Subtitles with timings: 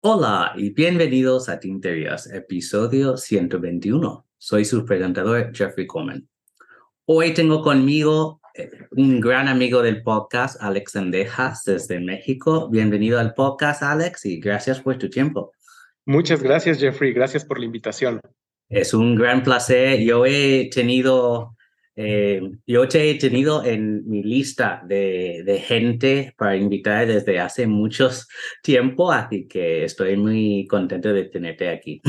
[0.00, 4.26] Hola y bienvenidos a Tinterías, episodio 121.
[4.38, 6.28] Soy su presentador Jeffrey Coleman.
[7.04, 12.68] Hoy tengo conmigo eh, un gran amigo del podcast, Alex Andejas, desde México.
[12.68, 15.52] Bienvenido al podcast, Alex, y gracias por tu tiempo.
[16.04, 17.12] Muchas gracias, Jeffrey.
[17.12, 18.20] Gracias por la invitación.
[18.72, 20.00] Es un gran placer.
[20.00, 21.56] Yo he tenido,
[21.94, 27.66] eh, yo te he tenido en mi lista de, de, gente para invitar desde hace
[27.66, 28.26] muchos
[28.62, 32.00] tiempo, así que estoy muy contento de tenerte aquí.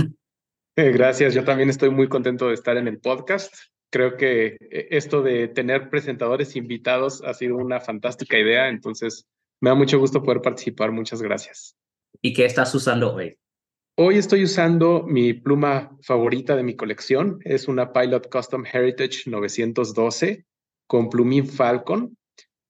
[0.75, 1.35] Eh, gracias.
[1.35, 3.53] Yo también estoy muy contento de estar en el podcast.
[3.91, 9.27] Creo que eh, esto de tener presentadores invitados ha sido una fantástica idea, entonces
[9.59, 10.91] me da mucho gusto poder participar.
[10.91, 11.75] Muchas gracias.
[12.21, 13.38] ¿Y qué estás usando hoy?
[13.95, 17.38] Hoy estoy usando mi pluma favorita de mi colección.
[17.43, 20.47] Es una Pilot Custom Heritage 912
[20.88, 22.17] con plumín Falcon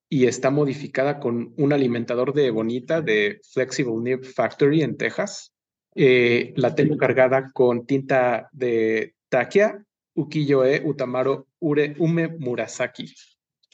[0.09, 5.53] y está modificada con un alimentador de bonita de Flexible Nib Factory en Texas.
[5.95, 9.81] Eh, la tengo cargada con tinta de Takia
[10.16, 13.16] Ukiyo-e Utamaro Ure Ume Murasaki.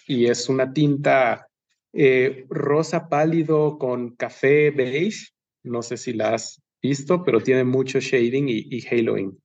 [0.05, 1.47] Y es una tinta
[1.94, 5.30] eh, rosa pálido con café beige.
[5.64, 6.36] No sé si la
[6.81, 9.38] visto, pero tiene mucho shading y, haloing.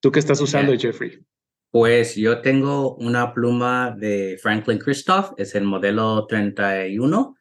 [0.00, 1.18] ¿Tú qué estás usando, Jeffrey?
[1.70, 7.34] Pues yo tengo una pluma de Franklin Christoph, es el modelo 31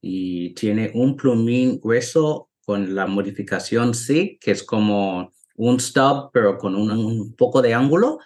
[0.00, 6.58] y tiene un plumín grueso con la modificación C, que es como un stub, pero
[6.58, 8.18] con un, poco de ángulo.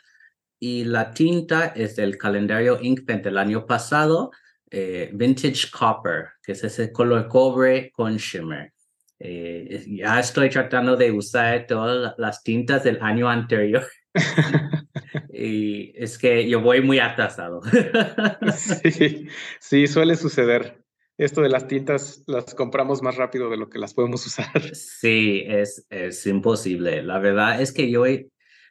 [0.58, 4.30] Y la tinta es del calendario Inkpen del año pasado,
[4.70, 8.72] eh, Vintage Copper, que es ese color cobre con shimmer.
[9.18, 13.86] Eh, ya estoy tratando de usar todas las tintas del año anterior.
[15.32, 17.60] y es que yo voy muy atrasado.
[18.56, 19.28] sí,
[19.60, 20.82] sí, suele suceder.
[21.18, 24.74] Esto de las tintas las compramos más rápido de lo que las podemos usar.
[24.74, 27.02] Sí, es, es imposible.
[27.02, 28.04] La verdad es que yo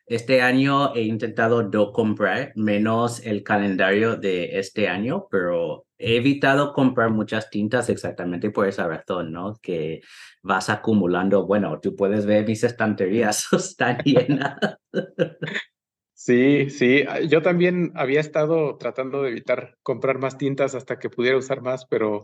[0.08, 6.74] este año he intentado no comprar menos el calendario de este año, pero he evitado
[6.74, 9.56] comprar muchas tintas exactamente por esa razón, ¿no?
[9.62, 10.02] Que
[10.44, 14.58] vas acumulando, bueno, tú puedes ver mis estanterías, están llenas.
[16.14, 21.38] Sí, sí, yo también había estado tratando de evitar comprar más tintas hasta que pudiera
[21.38, 22.22] usar más, pero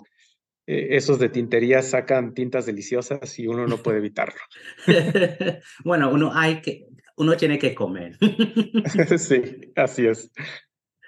[0.68, 4.40] eh, esos de tintería sacan tintas deliciosas y uno no puede evitarlo.
[5.84, 6.88] bueno, uno hay que,
[7.22, 8.18] uno tiene que comer.
[9.18, 10.32] sí, así es.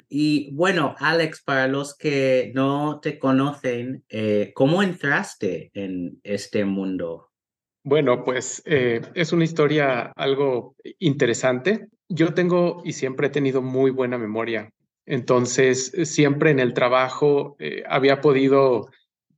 [0.08, 7.32] Y bueno, Alex, para los que no te conocen, eh, ¿cómo entraste en este mundo?
[7.84, 11.88] Bueno, pues eh, es una historia algo interesante.
[12.08, 14.70] Yo tengo y siempre he tenido muy buena memoria.
[15.08, 18.88] Entonces, siempre en el trabajo eh, había podido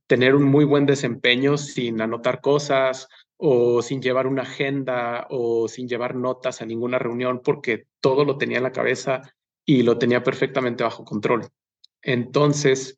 [0.06, 5.88] tener un muy buen desempeño sin anotar cosas o sin llevar una agenda o sin
[5.88, 9.22] llevar notas a ninguna reunión porque todo lo tenía en la cabeza
[9.64, 11.46] y lo tenía perfectamente bajo control.
[12.02, 12.96] Entonces,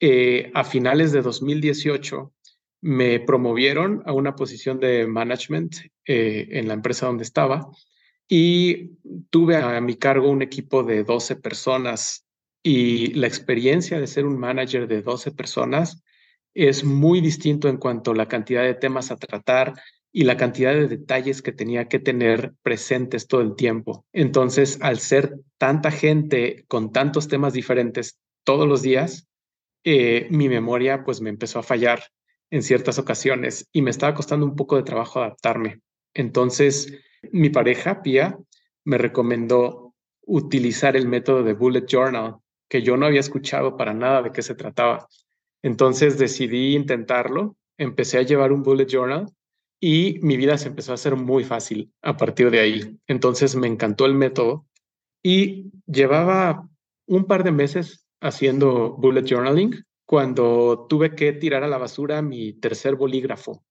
[0.00, 2.32] eh, a finales de 2018,
[2.82, 5.76] me promovieron a una posición de management
[6.06, 7.70] eh, en la empresa donde estaba
[8.26, 8.92] y
[9.30, 12.26] tuve a mi cargo un equipo de 12 personas
[12.62, 16.02] y la experiencia de ser un manager de 12 personas
[16.54, 19.74] es muy distinto en cuanto a la cantidad de temas a tratar,
[20.12, 24.04] y la cantidad de detalles que tenía que tener presentes todo el tiempo.
[24.12, 29.28] Entonces, al ser tanta gente con tantos temas diferentes todos los días,
[29.84, 32.02] eh, mi memoria pues me empezó a fallar
[32.50, 35.80] en ciertas ocasiones y me estaba costando un poco de trabajo adaptarme.
[36.12, 36.92] Entonces,
[37.30, 38.36] mi pareja, Pia,
[38.84, 42.36] me recomendó utilizar el método de Bullet Journal,
[42.68, 45.06] que yo no había escuchado para nada de qué se trataba.
[45.62, 49.26] Entonces decidí intentarlo, empecé a llevar un Bullet Journal
[49.80, 52.98] y mi vida se empezó a hacer muy fácil a partir de ahí.
[53.06, 54.66] Entonces me encantó el método
[55.22, 56.68] y llevaba
[57.06, 62.52] un par de meses haciendo bullet journaling cuando tuve que tirar a la basura mi
[62.52, 63.64] tercer bolígrafo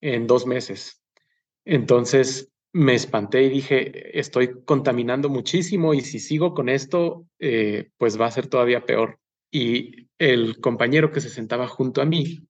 [0.00, 1.02] en dos meses.
[1.64, 8.20] Entonces me espanté y dije, estoy contaminando muchísimo y si sigo con esto, eh, pues
[8.20, 9.18] va a ser todavía peor.
[9.50, 12.46] Y el compañero que se sentaba junto a mí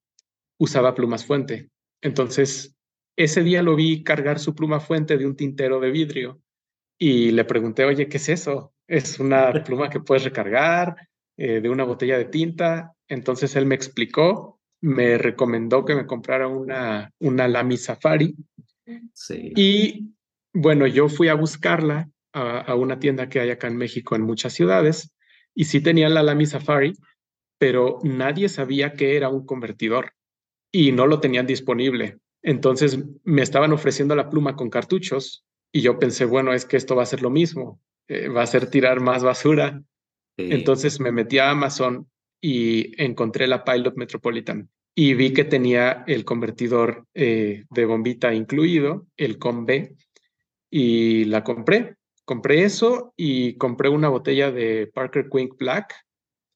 [0.58, 1.70] usaba plumas fuente.
[2.02, 2.76] Entonces
[3.17, 6.40] ese día lo vi cargar su pluma fuente de un tintero de vidrio
[6.99, 8.75] y le pregunté, oye, ¿qué es eso?
[8.87, 10.96] Es una pluma que puedes recargar
[11.37, 12.93] eh, de una botella de tinta.
[13.08, 18.34] Entonces él me explicó, me recomendó que me comprara una, una Lamy Safari.
[19.14, 19.52] Sí.
[19.55, 20.11] Y
[20.52, 24.52] bueno, yo fui a buscarla a, una tienda que hay acá en México en muchas
[24.52, 25.12] ciudades
[25.55, 26.94] y sí tenía la Lamy Safari,
[27.60, 30.14] pero nadie sabía que era un convertidor
[30.72, 32.16] y no lo tenían disponible.
[32.42, 36.96] Entonces me estaban ofreciendo la pluma con cartuchos y yo pensé, bueno, es que esto
[36.96, 37.78] va a ser lo mismo,
[38.08, 39.82] eh, va a ser tirar más basura.
[40.38, 42.08] Entonces me metí a Amazon
[42.40, 49.06] y encontré la Pilot Metropolitan y vi que tenía el convertidor eh, de bombita incluido,
[49.18, 49.96] el COM-B,
[50.70, 51.96] y la compré.
[52.24, 55.94] Compré eso y compré una botella de Parker Quink Black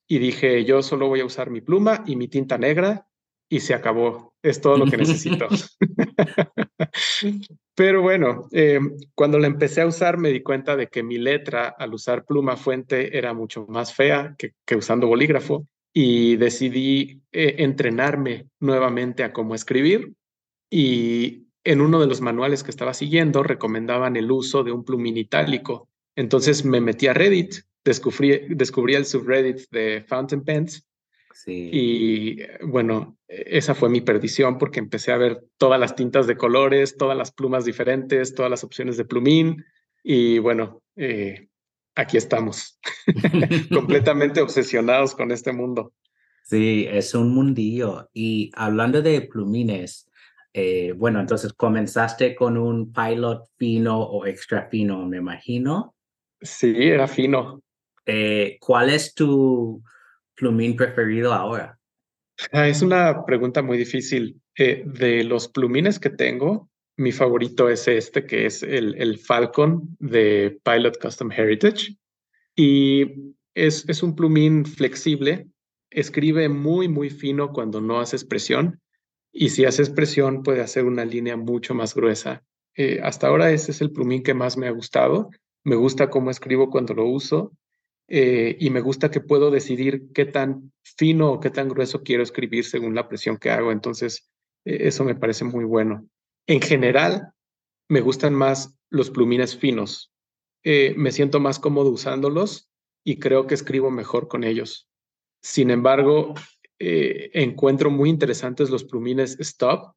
[0.07, 3.07] y dije, yo solo voy a usar mi pluma y mi tinta negra
[3.49, 4.33] y se acabó.
[4.41, 5.47] Es todo lo que necesito.
[7.75, 8.79] Pero bueno, eh,
[9.15, 12.55] cuando la empecé a usar me di cuenta de que mi letra al usar pluma
[12.55, 19.33] fuente era mucho más fea que, que usando bolígrafo y decidí eh, entrenarme nuevamente a
[19.33, 20.13] cómo escribir
[20.69, 25.17] y en uno de los manuales que estaba siguiendo recomendaban el uso de un plumín
[25.17, 25.89] itálico.
[26.15, 27.55] Entonces me metí a Reddit,
[27.85, 30.85] descubrí, descubrí el subreddit de Fountain Pens
[31.47, 36.97] y bueno, esa fue mi perdición porque empecé a ver todas las tintas de colores,
[36.97, 39.65] todas las plumas diferentes, todas las opciones de plumín
[40.03, 41.49] y bueno, eh,
[41.93, 42.79] aquí estamos,
[43.73, 45.93] completamente obsesionados con este mundo.
[46.43, 48.09] Sí, es un mundillo.
[48.13, 50.09] Y hablando de plumines,
[50.53, 55.95] eh, bueno, entonces comenzaste con un pilot fino o extra fino, me imagino.
[56.39, 57.63] Sí, era fino.
[58.05, 59.81] Eh, ¿Cuál es tu
[60.35, 61.77] plumín preferido ahora?
[62.51, 64.41] Ah, es una pregunta muy difícil.
[64.57, 69.95] Eh, de los plumines que tengo, mi favorito es este, que es el, el Falcon
[69.99, 71.97] de Pilot Custom Heritage.
[72.55, 75.47] Y es, es un plumín flexible,
[75.89, 78.81] escribe muy, muy fino cuando no haces presión
[79.31, 82.43] y si haces presión puede hacer una línea mucho más gruesa.
[82.75, 85.29] Eh, hasta ahora ese es el plumín que más me ha gustado.
[85.63, 87.51] Me gusta cómo escribo cuando lo uso
[88.07, 92.23] eh, y me gusta que puedo decidir qué tan fino o qué tan grueso quiero
[92.23, 93.71] escribir según la presión que hago.
[93.71, 94.29] Entonces,
[94.63, 96.07] e, eso me parece muy bueno.
[96.47, 97.33] En general,
[97.89, 100.11] me gustan más los plumines finos.
[100.63, 102.69] Eh, me siento más cómodo usándolos
[103.03, 104.87] y creo que escribo mejor con ellos.
[105.41, 106.33] Sin embargo,
[106.79, 109.93] eh, encuentro muy interesantes los plumines stop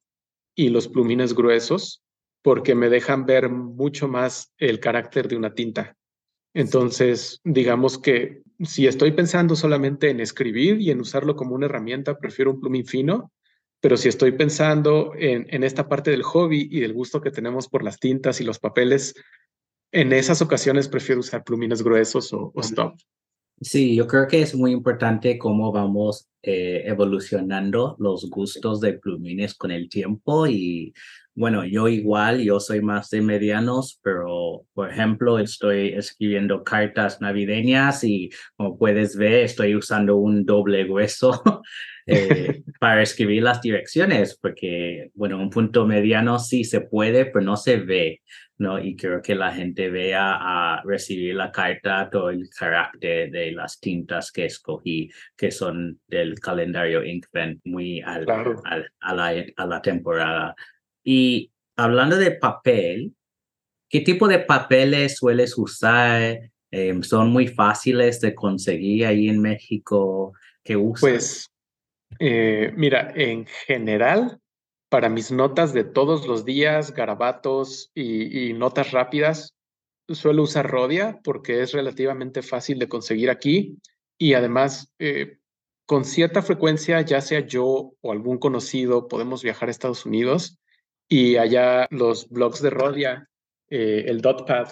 [0.54, 2.02] y los plumines gruesos
[2.42, 5.97] porque me dejan ver mucho más el carácter de una tinta.
[6.54, 12.18] Entonces, digamos que si estoy pensando solamente en escribir y en usarlo como una herramienta,
[12.18, 13.32] prefiero un plumín fino,
[13.80, 17.84] pero si estoy pensando en, esta parte del hobby y del gusto que tenemos por
[17.84, 19.14] las tintas y los papeles,
[19.92, 22.94] en esas ocasiones prefiero usar plumines gruesos o stop.
[23.60, 29.54] Sí, yo creo que es muy importante cómo vamos eh, evolucionando los gustos de plumines
[29.54, 30.92] con el tiempo y
[31.38, 38.02] bueno, yo igual, yo soy más de medianos, pero por ejemplo, estoy escribiendo cartas navideñas
[38.02, 41.40] y como puedes ver, estoy usando un doble grueso
[42.06, 47.56] eh, para escribir las direcciones, porque bueno, un punto mediano sí se puede, pero no
[47.56, 48.20] se ve.
[48.58, 48.80] ¿no?
[48.80, 53.78] Y creo que la gente vea a recibir la carta todo el carácter de las
[53.78, 58.26] tintas que escogí, que son del calendario Inkpen, muy al,
[59.00, 60.56] a, la, a la temporada.
[61.10, 63.14] Y hablando de papel,
[63.88, 66.50] ¿qué tipo de papeles sueles usar?
[66.70, 70.34] Em, ¿Son muy fáciles de conseguir ahí en México?
[70.62, 71.00] ¿Qué usas?
[71.00, 71.50] Pues,
[72.20, 74.38] eh, mira, en general,
[74.90, 79.54] para mis notas de todos los días, garabatos y, notas rápidas,
[80.10, 83.78] suelo usar Rodia porque es relativamente fácil de conseguir aquí
[84.18, 85.38] y además eh,
[85.86, 90.58] con cierta frecuencia, ya sea yo o algún conocido, podemos viajar a Estados Unidos
[91.08, 93.28] y allá los blogs de Rodia,
[93.70, 94.68] eh, el Dotpad,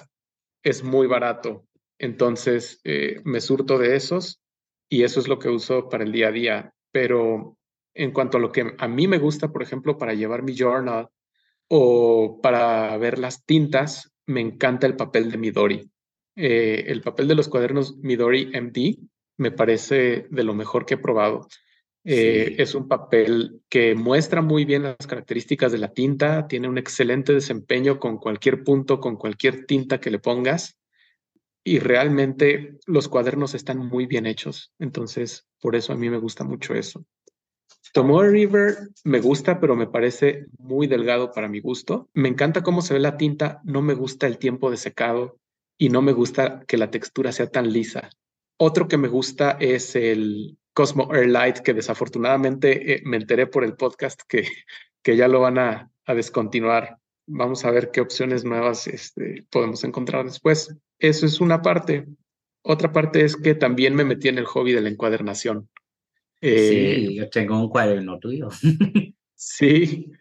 [0.63, 1.67] es muy barato.
[1.99, 4.43] Entonces eh, me surto de esos
[4.89, 6.75] y eso es lo que uso para el día a día.
[6.93, 7.57] Pero
[7.95, 11.09] en cuanto a lo que a mí me gusta, por ejemplo, para llevar mi journal
[11.69, 15.91] o para ver las tintas, me encanta el papel de Midori.
[16.37, 18.99] Eh, el papel de los cuadernos Midori MD
[19.39, 21.49] me parece de lo mejor que he probado.
[22.09, 26.79] Eh, es un papel que muestra muy bien las características de la tinta, tiene un
[26.79, 30.79] excelente desempeño con cualquier punto, con cualquier tinta que le pongas.
[31.65, 34.73] Y realmente los cuadernos están muy bien hechos.
[34.79, 37.05] Entonces, por eso a mí me gusta mucho eso.
[37.93, 42.09] Tomoe River me gusta, pero me parece muy delgado para mi gusto.
[42.15, 45.41] Me encanta cómo se ve la tinta, no me gusta el tiempo de secado
[45.77, 48.11] y no me gusta que la textura sea tan lisa.
[48.59, 53.77] Otro que me gusta es el Cosmo Airlight, que desafortunadamente eh, me enteré por el
[53.77, 54.47] podcast que,
[55.03, 56.99] que ya lo van a, descontinuar.
[57.27, 60.77] Vamos a ver qué opciones nuevas este, podemos encontrar después.
[60.99, 62.07] eso es una parte.
[62.63, 65.71] Otra parte es que también me metí en el hobby de la encuadernación.
[66.43, 68.51] sí, yo tengo un cuaderno tuyo.
[69.35, 70.13] sí,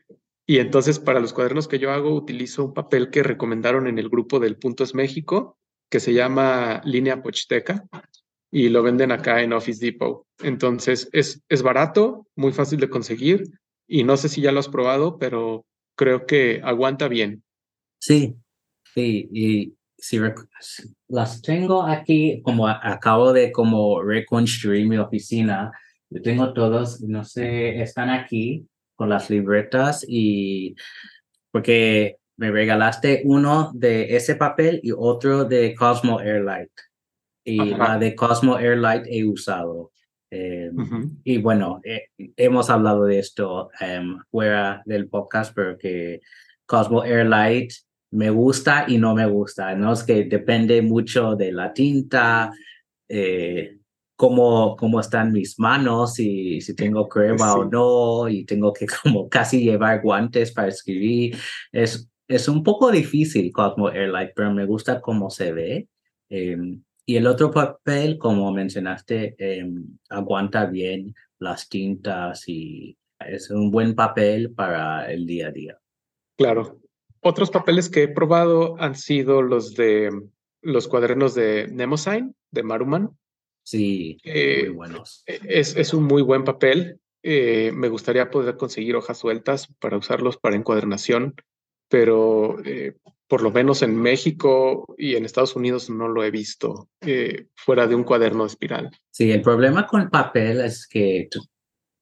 [0.48, 4.08] y entonces para los cuadernos que yo hago utilizo un papel que recomendaron en el
[4.08, 5.60] grupo del Punto es México,
[5.90, 7.86] que se llama Línea Pochiteca
[8.56, 10.24] y lo venden acá en Office Depot.
[10.42, 13.44] Entonces es, es barato, muy fácil de conseguir
[13.86, 15.66] y no sé si ya lo has probado, pero
[15.98, 17.44] creo que aguanta bien.
[18.00, 18.34] Sí,
[18.94, 20.22] sí, y si
[21.10, 25.74] las tengo aquí, como acabo de como reconstruir mi oficina,
[26.10, 30.76] yo tengo todos, no sé, están aquí con las libretas y
[31.52, 36.72] porque me regalaste uno de ese papel y otro de Cosmo Airlight.
[37.46, 39.92] Y la de Cosmo Airlight he usado.
[40.32, 40.76] Em,
[41.24, 46.22] y bueno, eh, hemos hablado de esto em, fuera del podcast, pero que
[46.66, 47.72] Cosmo Airlight
[48.12, 49.94] me gusta y no me gusta, ¿no?
[49.94, 52.52] Es que depende mucho de la tinta,
[53.08, 53.78] eh,
[54.16, 59.30] cómo, cómo están mis manos, y si tengo crema o no, y tengo que como
[59.30, 61.38] casi llevar guantes para escribir.
[61.72, 65.88] Es, es un poco difícil Cosmo Airlight, pero me gusta cómo se ve.
[66.30, 73.72] Em, y el otro papel, como mencionaste, em, aguanta bien las tintas y es un
[73.72, 75.80] buen papel para el día a día.
[76.38, 76.80] Claro.
[77.22, 80.12] Otros papeles que he probado han sido los de
[80.62, 83.12] los cuadernos de Nemosign, de Maruman.
[83.64, 85.24] Sí, muy buenos.
[85.28, 87.00] E, es, es, un muy buen papel.
[87.24, 91.36] Eh, me gustaría poder conseguir hojas sueltas para usarlos para encuadernación,
[91.90, 92.96] pero eh,
[93.28, 97.88] por lo menos en México y en Estados Unidos no lo he visto eh, fuera
[97.88, 98.92] de un cuaderno de espiral.
[99.10, 101.28] Sí, el problema con el papel es que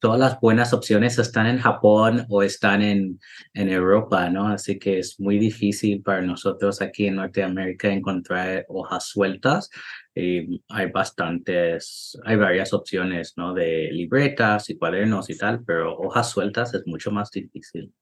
[0.04, 3.22] todas las buenas opciones están en Japón o están en,
[3.54, 4.50] en Europa, ¿no?
[4.50, 9.70] Así que es muy difícil para nosotros aquí en Norteamérica encontrar hojas sueltas.
[10.14, 13.54] Y hay bastantes, hay varias opciones, ¿no?
[13.54, 17.94] De libretas y cuadernos y tal, pero hojas sueltas es mucho más difícil.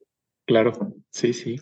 [0.47, 0.71] Claro,
[1.11, 1.57] sí, sí.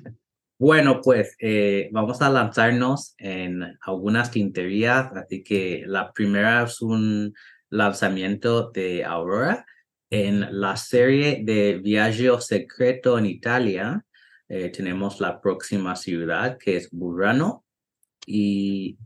[0.59, 7.33] Bueno, pues eh, vamos a lanzarnos en algunas tinterías, así que la primera es un
[7.69, 9.65] lanzamiento de Aurora
[10.09, 14.05] en la serie de Viaggio Secreto en Italia.
[14.49, 17.63] Eh, tenemos la próxima ciudad que es Burano
[18.25, 18.97] y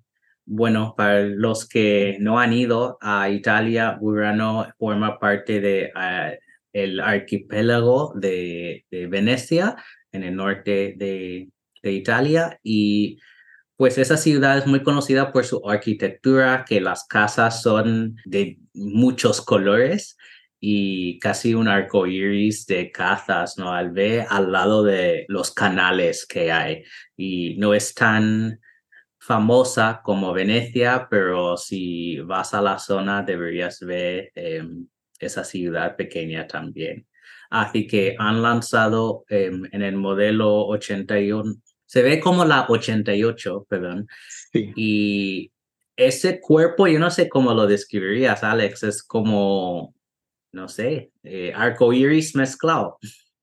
[0.45, 6.31] bueno, para los que no han ido a Italia, Burano forma parte de ah,
[6.73, 6.99] el
[8.15, 9.75] de, de Venecia
[10.13, 11.49] en el norte de,
[11.81, 13.19] de Italia y
[13.75, 19.41] pues esa ciudad es muy conocida por su arquitectura, que las casas son de muchos
[19.41, 20.15] colores
[20.59, 23.73] y casi un arco iris de cazas, ¿no?
[23.73, 26.83] Al ver al lado de los canales que hay.
[27.17, 28.61] Y no es tan
[29.19, 34.87] famosa como Venecia, pero si vas a la zona deberías ver em,
[35.19, 37.05] esa ciudad pequeña también.
[37.53, 41.53] Así que han lanzado em, en el modelo 81,
[41.85, 44.07] se ve como la 88, perdón.
[44.51, 45.51] Y
[45.95, 49.93] ese cuerpo, yo no sé cómo lo describirías, Alex, es como,
[50.51, 52.97] no sé, eh, arco iris mezclado.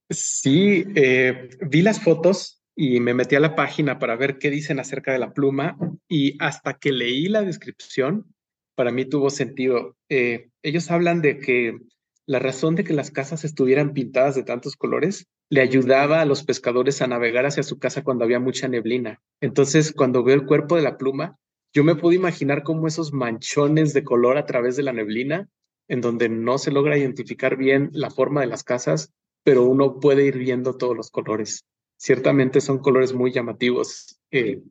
[0.09, 4.81] Sí, eh, vi las fotos y me metí a la página para ver qué dicen
[4.81, 5.77] acerca de la pluma
[6.09, 8.35] y hasta que leí la descripción,
[8.75, 9.97] para mí tuvo sentido.
[10.09, 11.79] Eh, ellos hablan de que
[12.27, 16.45] la razón de que las casas estuvieran pintadas de tantos colores le ayudaba a los
[16.45, 19.21] pescadores a navegar hacia su casa cuando había mucha neblina.
[19.41, 21.39] Entonces, cuando veo el cuerpo de la pluma,
[21.73, 25.49] yo me pude imaginar cómo esos manchones de color a través de la neblina,
[25.89, 29.13] en donde no se logra identificar bien la forma de las casas,
[29.43, 31.65] pero uno puede ir viendo todos los colores.
[31.97, 34.21] Ciertamente son colores muy llamativos.
[34.31, 34.63] Eh,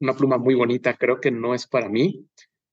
[0.00, 2.26] una pluma muy bonita, creo que no es para mí.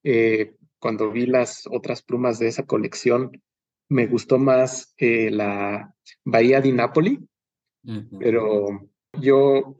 [0.03, 3.31] Eh, cuando vi las otras plumas de esa colección,
[3.89, 7.19] me gustó más eh, la Bahía de Napoli,
[8.19, 9.77] pero yo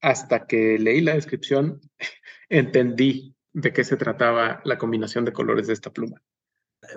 [0.00, 1.80] hasta que leí la descripción
[2.48, 6.20] entendí de qué se trataba la combinación de colores de esta pluma.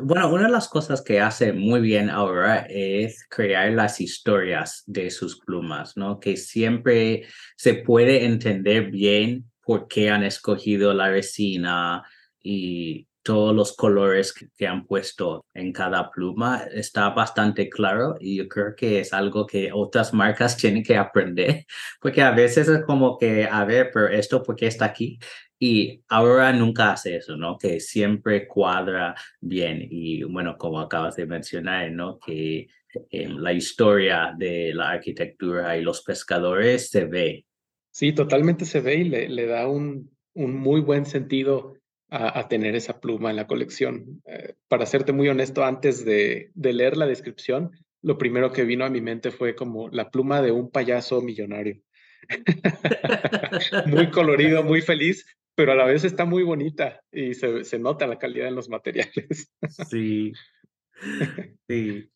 [0.01, 5.09] Bueno, una de las cosas que hace muy bien ahora es crear las historias de
[5.11, 6.19] sus plumas, ¿no?
[6.19, 12.03] Que siempre se puede entender bien por qué han escogido la resina
[12.41, 18.47] y todos los colores que, han puesto en cada pluma está bastante claro y yo
[18.47, 21.65] creo que es algo que otras marcas tienen que aprender
[21.99, 25.19] porque a veces es como que a ver pero esto por qué está aquí
[25.59, 31.25] y ahora nunca hace eso no que siempre cuadra bien y bueno como acabas de
[31.25, 32.67] mencionar no que
[33.09, 37.45] en la historia de la arquitectura y los pescadores se ve.
[37.91, 41.76] Sí totalmente se ve y le, le da un un muy buen sentido
[42.09, 44.21] a, tener esa pluma en la colección.
[44.25, 47.71] Eh, para serte muy honesto, antes de, de leer la descripción,
[48.01, 51.81] lo primero que vino a mi mente fue como la pluma de un payaso millonario.
[53.87, 58.07] muy colorido, muy feliz, pero a la vez está muy bonita y se, se nota
[58.07, 59.51] la calidad en los materiales.
[59.89, 60.33] sí.
[61.67, 62.09] Sí.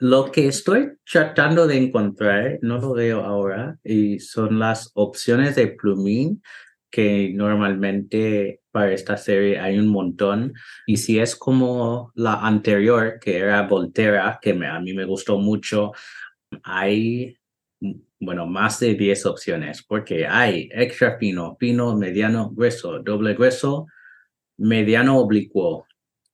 [0.00, 5.68] Lo que estoy tratando de encontrar, no lo veo ahora, y son las opciones de
[5.68, 6.42] plumín
[6.90, 10.54] que normalmente para esta serie hay un montón.
[10.86, 15.92] Y si es como la anterior, que era Volterra, que a mí me gustó mucho,
[16.62, 17.36] hay,
[18.20, 23.86] bueno, más de 10 opciones, porque hay extra fino, fino, mediano, grueso, doble grueso,
[24.58, 25.86] mediano oblicuo,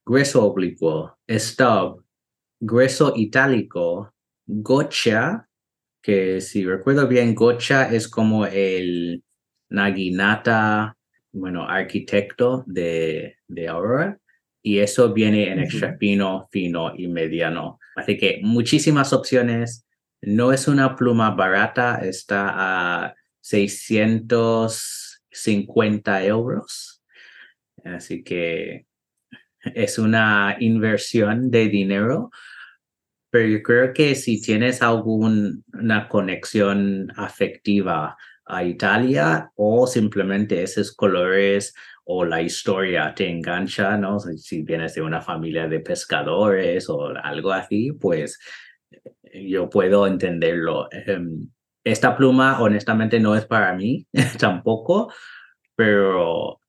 [0.05, 2.05] grueso oblicuo, stub,
[2.61, 4.15] grueso itálico,
[4.47, 5.49] gocha,
[6.03, 9.23] que si recuerdo bien, gocha es como el
[9.71, 10.97] Naginata,
[11.33, 14.18] bueno, arquitecto de, de Aurora,
[14.62, 17.78] y eso viene en extra fino, fino y mediano.
[17.97, 19.85] Así que muchísimas opciones.
[20.23, 27.02] No es una pluma barata, está a 650 euros.
[27.85, 28.87] Así que
[29.75, 32.30] es una inversión de dinero,
[33.30, 38.16] pero yo creo que si tienes alguna conexión afectiva
[38.47, 41.75] a Italia o simplemente esos colores
[42.05, 44.21] o la historia te engancha, ¿no?
[44.21, 48.39] Si vienes de una familia de pescadores o algo así, pues
[48.91, 50.89] eh, yo puedo entenderlo.
[50.93, 51.49] Em,
[51.83, 54.07] esta pluma honestamente no es para mí
[54.39, 55.13] tampoco,
[55.75, 56.61] pero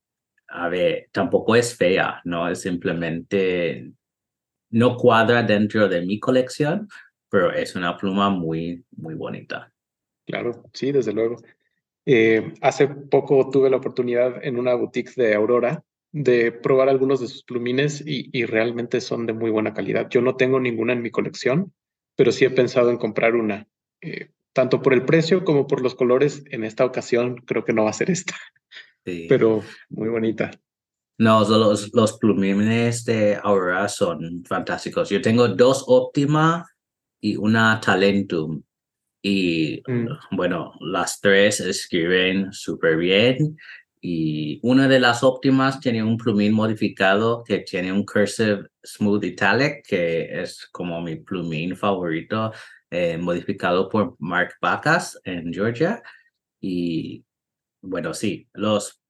[0.48, 2.48] a ver, tampoco es fea, ¿no?
[2.48, 3.92] Es simplemente
[4.70, 6.88] no cuadra dentro de mi colección,
[7.30, 9.72] pero es una pluma muy, muy bonita.
[10.26, 11.38] Claro, sí, desde luego.
[12.06, 17.28] Eh, hace poco tuve la oportunidad en una boutique de Aurora de probar algunos de
[17.28, 20.08] sus plumines y, realmente son de muy buena calidad.
[20.10, 21.74] Yo no tengo ninguna en mi colección,
[22.16, 23.68] pero sí he pensado en comprar una.
[24.02, 27.84] Eh, tanto por el precio como por los colores, en esta ocasión creo que no
[27.84, 28.34] va a ser esta.
[29.04, 30.52] Pero muy bonita.
[31.18, 35.10] No, los, los plumines de Aurora son fantásticos.
[35.10, 36.66] Yo tengo dos Optima
[37.22, 38.64] y una Talentum.
[39.28, 40.36] Y mm.
[40.36, 43.58] bueno, las tres escriben súper bien.
[44.00, 49.84] Y una de las óptimas tiene un plumín modificado que tiene un cursive smooth italic,
[49.84, 52.54] que es como mi plumín favorito,
[52.92, 56.04] eh, modificado por Mark Bacas en Georgia.
[56.62, 57.26] Y
[57.82, 59.02] bueno, sí, los,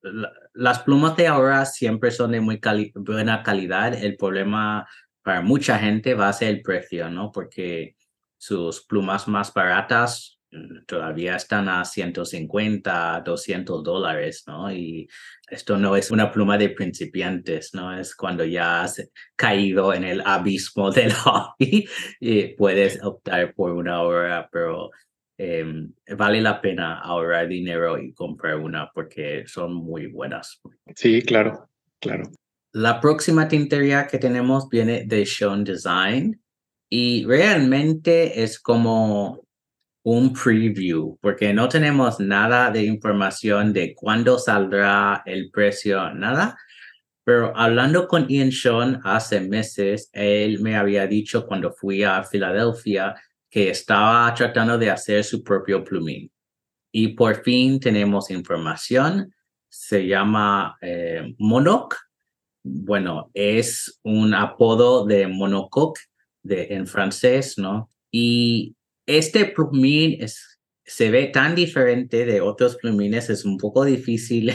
[0.53, 2.61] las plumas de ahora siempre son de muy
[2.93, 3.93] buena calidad.
[3.93, 4.87] El problema
[5.21, 7.33] para mucha gente va a ser el precio, ¿no?
[7.33, 7.97] Porque
[8.45, 14.71] sus plumas más baratas mm, todavía están a 150, 200 dólares, ¿no?
[14.71, 15.07] Y
[15.49, 17.97] esto no es una pluma de principiantes, ¿no?
[17.97, 21.87] Es cuando ya has caído en el abismo del hobby
[22.19, 24.91] y puedes optar por una hora, pero
[25.37, 30.61] em, vale la pena ahorrar dinero y comprar una porque son muy buenas.
[30.95, 31.67] Sí, claro,
[31.99, 32.29] claro.
[32.73, 36.44] La próxima tintería que tenemos viene de Sean Design
[36.89, 39.45] y realmente es como
[40.03, 46.57] un preview, porque no tenemos nada de información de cuándo saldrá el precio, nada.
[47.23, 53.15] Pero hablando con Ian Sean hace meses, él me había dicho cuando fui a Filadelfia
[53.49, 56.31] que estaba tratando de hacer su propio plumín.
[56.91, 59.33] Y por fin tenemos información.
[59.67, 61.97] Se llama eh, Monoc.
[62.63, 66.01] Bueno, es un apodo de Monocoque
[66.45, 67.89] de, en francés, ¿no?
[68.11, 74.53] Y este plumín es, se ve tan diferente de otros plumines, es un poco difícil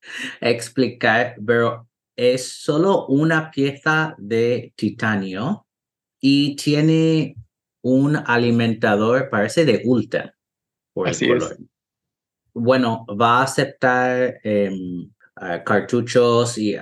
[0.40, 5.66] explicar, pero es solo una pieza de titanio
[6.20, 7.36] y tiene
[7.82, 10.34] un alimentador, parece de Ulta.
[10.94, 11.58] Por Así el Es.
[12.54, 14.40] Bueno, va a aceptar
[15.64, 16.76] cartuchos y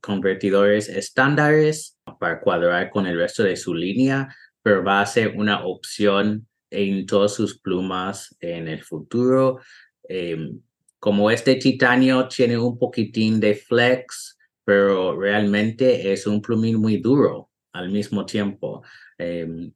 [0.00, 4.28] convertidores estándares para cuadrar con el resto de su línea,
[4.62, 9.60] pero va a ser una opción en todas sus plumas en el futuro.
[10.08, 10.60] Em,
[10.98, 17.50] como este titanio tiene un poquitín de flex, pero realmente es un plumín muy duro
[17.72, 18.82] al mismo tiempo.
[19.18, 19.72] Em,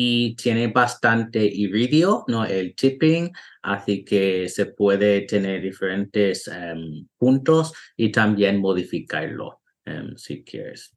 [0.00, 2.44] y tiene bastante iridio, ¿no?
[2.44, 3.32] El tipping,
[3.62, 10.96] así que se puede tener diferentes em, puntos y también modificarlo em, si quieres.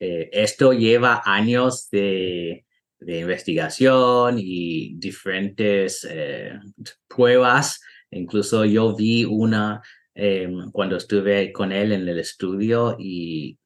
[0.00, 2.64] Eh, esto lleva años de,
[2.98, 6.58] de investigación y diferentes eh,
[7.06, 7.82] pruebas.
[8.10, 9.82] Incluso yo vi una
[10.14, 13.58] em, cuando estuve con él en el estudio y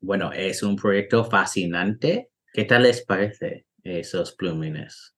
[0.00, 2.30] bueno, es un proyecto fascinante.
[2.54, 5.14] ¿Qué tal les parece esos plumines?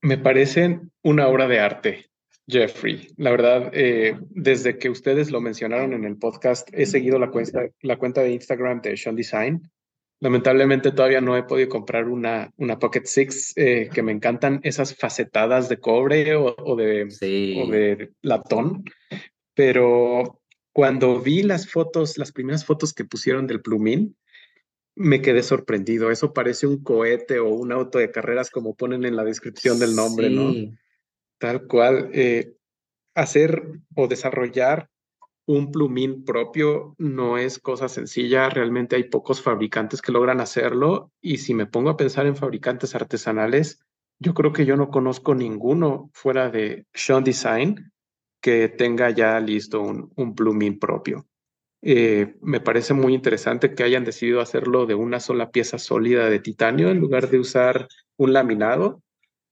[0.00, 2.06] Me parecen una obra de arte,
[2.46, 3.08] Jeffrey.
[3.16, 7.68] La verdad, eh, desde que ustedes lo mencionaron en el podcast, he seguido la cuenta,
[7.80, 9.70] la cuenta de Instagram de Sean Design.
[10.20, 14.94] Lamentablemente todavía no he podido comprar una, una Pocket Six eh, que me encantan esas
[14.94, 17.08] facetadas de cobre o, de,
[17.60, 18.84] o de latón,
[19.54, 20.40] pero
[20.72, 24.16] cuando vi las fotos, las primeras fotos que pusieron del plumín,
[24.94, 26.10] me quedé sorprendido.
[26.10, 29.94] Eso parece un cohete o un auto de carreras como ponen en la descripción del
[29.94, 30.52] nombre, ¿no?
[31.38, 32.10] Tal cual.
[32.12, 32.54] Eh,
[33.14, 33.62] hacer
[33.94, 34.88] o desarrollar
[35.46, 38.48] un plumín propio no es cosa sencilla.
[38.48, 41.10] Realmente hay pocos fabricantes que logran hacerlo.
[41.20, 43.80] Y si me pongo a pensar en fabricantes artesanales,
[44.18, 47.92] yo creo que yo no conozco ninguno fuera de Sean Design
[48.40, 51.26] que tenga ya listo un, un plumín propio.
[51.84, 56.38] Eh, me parece muy interesante que hayan decidido hacerlo de una sola pieza sólida de
[56.38, 59.02] titanio en lugar de usar un laminado.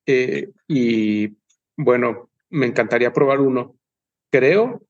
[0.07, 1.37] Eh, y
[1.77, 3.77] bueno, me encantaría probar uno.
[4.31, 4.83] Creo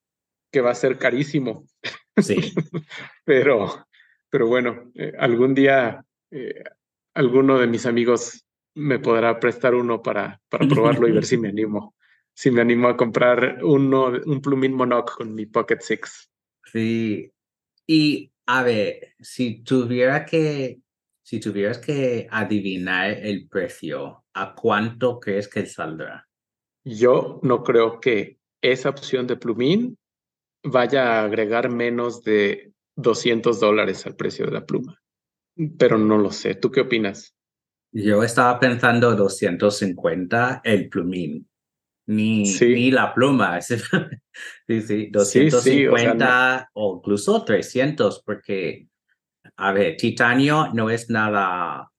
[0.53, 1.65] que va a ser carísimo.
[2.17, 2.37] Sí.
[3.25, 3.87] pero,
[4.29, 6.05] pero bueno, eh, algún día
[7.15, 11.49] alguno de mis amigos me podrá prestar uno para, para probarlo y ver si me
[11.51, 11.95] animo.
[12.35, 16.30] Si me animo a comprar uno, un plumín monoc con mi Pocket Six.
[16.73, 17.33] Sí.
[17.87, 20.81] Y a ver, si tuviera que,
[21.23, 26.29] si tuvieras que adivinar el precio, ¿a cuánto crees que saldrá?
[26.85, 29.99] Yo no creo que esa opción de plumín
[30.63, 35.01] vaya a agregar menos de 200 dólares al precio de la pluma.
[35.79, 36.55] Pero no lo sé.
[36.55, 37.35] ¿Tú qué opinas?
[37.93, 41.50] Yo estaba pensando 250 el plumín
[42.11, 43.61] ni, la pluma.
[43.61, 43.81] sí,
[44.67, 48.89] sí, 250 o, incluso 300, porque,
[49.57, 51.91] a ver, titanio no es nada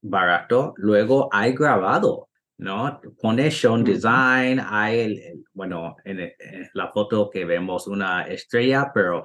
[0.00, 0.74] barato.
[0.76, 3.00] Luego hay grabado, ¿no?
[3.20, 6.32] Pone Shown Design, hay, el, bueno, en,
[6.74, 9.24] la foto que vemos una estrella, pero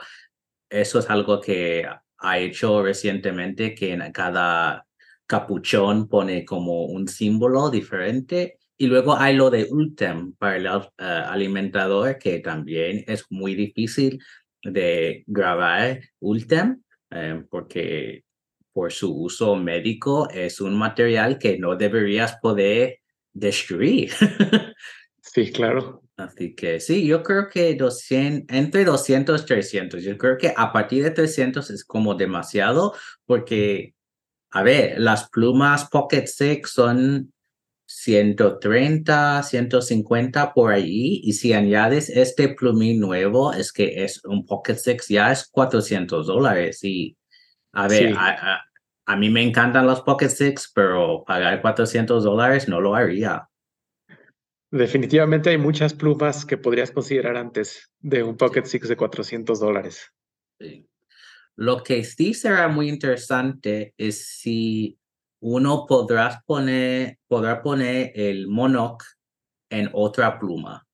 [0.69, 1.85] eso es algo que
[2.17, 4.87] ha hecho recientemente, que en cada
[5.27, 10.81] capuchón pone como un símbolo diferente y luego hay lo de Ultem para el eh,
[10.97, 14.19] alimentador, que también es muy difícil
[14.63, 18.23] de grabar Ultem, eh, porque
[18.73, 22.97] por su uso médico es un material que no deberías poder
[23.31, 24.13] destruir.
[25.21, 26.01] sí, claro.
[26.17, 30.03] Así que sí, yo creo que 200, entre 200 y 300.
[30.03, 32.95] Yo creo que a partir de 300 es como demasiado
[33.27, 33.93] porque,
[34.49, 37.31] a ver, las plumas Pocket Six son
[37.93, 41.21] 130, 150 por ahí.
[41.23, 46.27] Y si añades este plumín nuevo, es que es un Pocket Six, ya es 400
[46.27, 46.83] dólares.
[46.83, 47.17] Y
[47.73, 48.61] a ver, a,
[49.05, 53.47] a, mí me encantan los Pocket Six, pero pagar 400 dólares no lo haría.
[54.71, 60.13] Definitivamente hay muchas plumas que podrías considerar antes de un Pocket Six de 400 dólares.
[60.59, 60.87] Sí.
[61.57, 64.97] Lo que sí será muy interesante es si
[65.41, 69.03] uno podrá poner, podrá poner el Monoc
[69.69, 70.87] en otra pluma.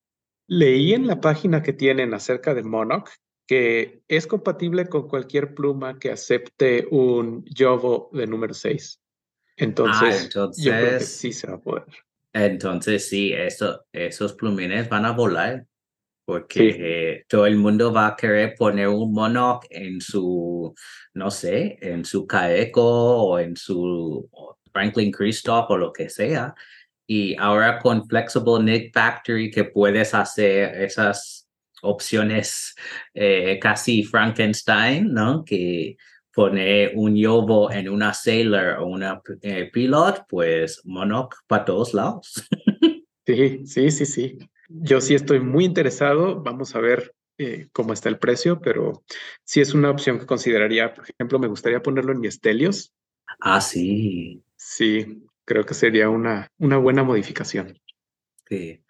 [0.47, 3.11] Leí en la página que tienen acerca del Monoc
[3.47, 9.01] que es compatible con cualquier pluma que acepte un Jovo de número 6.
[9.55, 11.85] Entonces, entonces sí se va a poder.
[12.33, 15.65] Entonces, sí, eso, esos plumines van a volar
[16.27, 20.75] porque todo el mundo va a querer poner un monoc en su,
[21.13, 24.29] no sé, en su Caeco o en su
[24.73, 26.53] Franklin Christoph o lo que sea.
[27.07, 31.47] Y ahora con Flexible Knit Factory que puedes hacer esas
[31.81, 32.75] opciones
[33.13, 35.45] eh, casi Frankenstein, ¿no?
[35.45, 35.95] Que
[36.33, 42.45] pone un yobo en una Sailor o una eh, Pilot, pues monoc para todos lados.
[43.25, 44.37] sí, sí, sí, sí.
[44.67, 46.41] Yo sí estoy muy interesado.
[46.41, 49.03] Vamos a ver eh, cómo está el precio, pero
[49.43, 50.93] sí es una opción que consideraría.
[50.93, 52.93] Por ejemplo, me gustaría ponerlo en mi Estelios.
[53.39, 54.43] Ah, sí.
[54.55, 57.79] Sí, creo que sería una, una buena modificación.
[58.49, 58.83] Sí.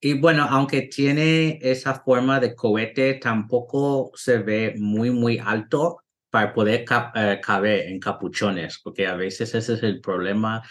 [0.00, 6.54] Y bueno, aunque tiene esa forma de cohete, tampoco se ve muy, muy alto para
[6.54, 6.84] poder
[7.14, 10.62] eh, caber en capuchones, porque a veces ese es el problema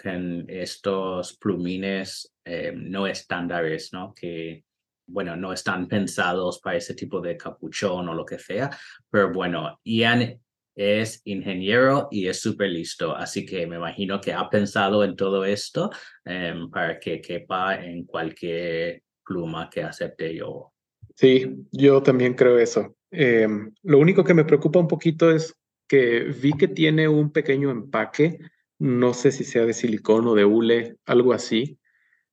[0.00, 4.12] con estos plumines eh, no estándares, ¿no?
[4.14, 4.64] Que,
[5.06, 8.70] bueno, no están pensados para ese tipo de capuchón o lo que sea,
[9.10, 10.40] pero bueno, Ian
[10.74, 15.44] es ingeniero y es súper listo, así que me imagino que ha pensado en todo
[15.44, 15.90] esto
[16.24, 20.72] em, para que quepa en cualquier pluma que acepte yo.
[21.14, 22.96] Sí, yo también creo eso.
[23.10, 25.54] Em, lo único que me preocupa un poquito es
[25.86, 28.38] que vi que tiene un pequeño empaque,
[28.78, 31.78] no sé si sea de silicón o de hule, algo así.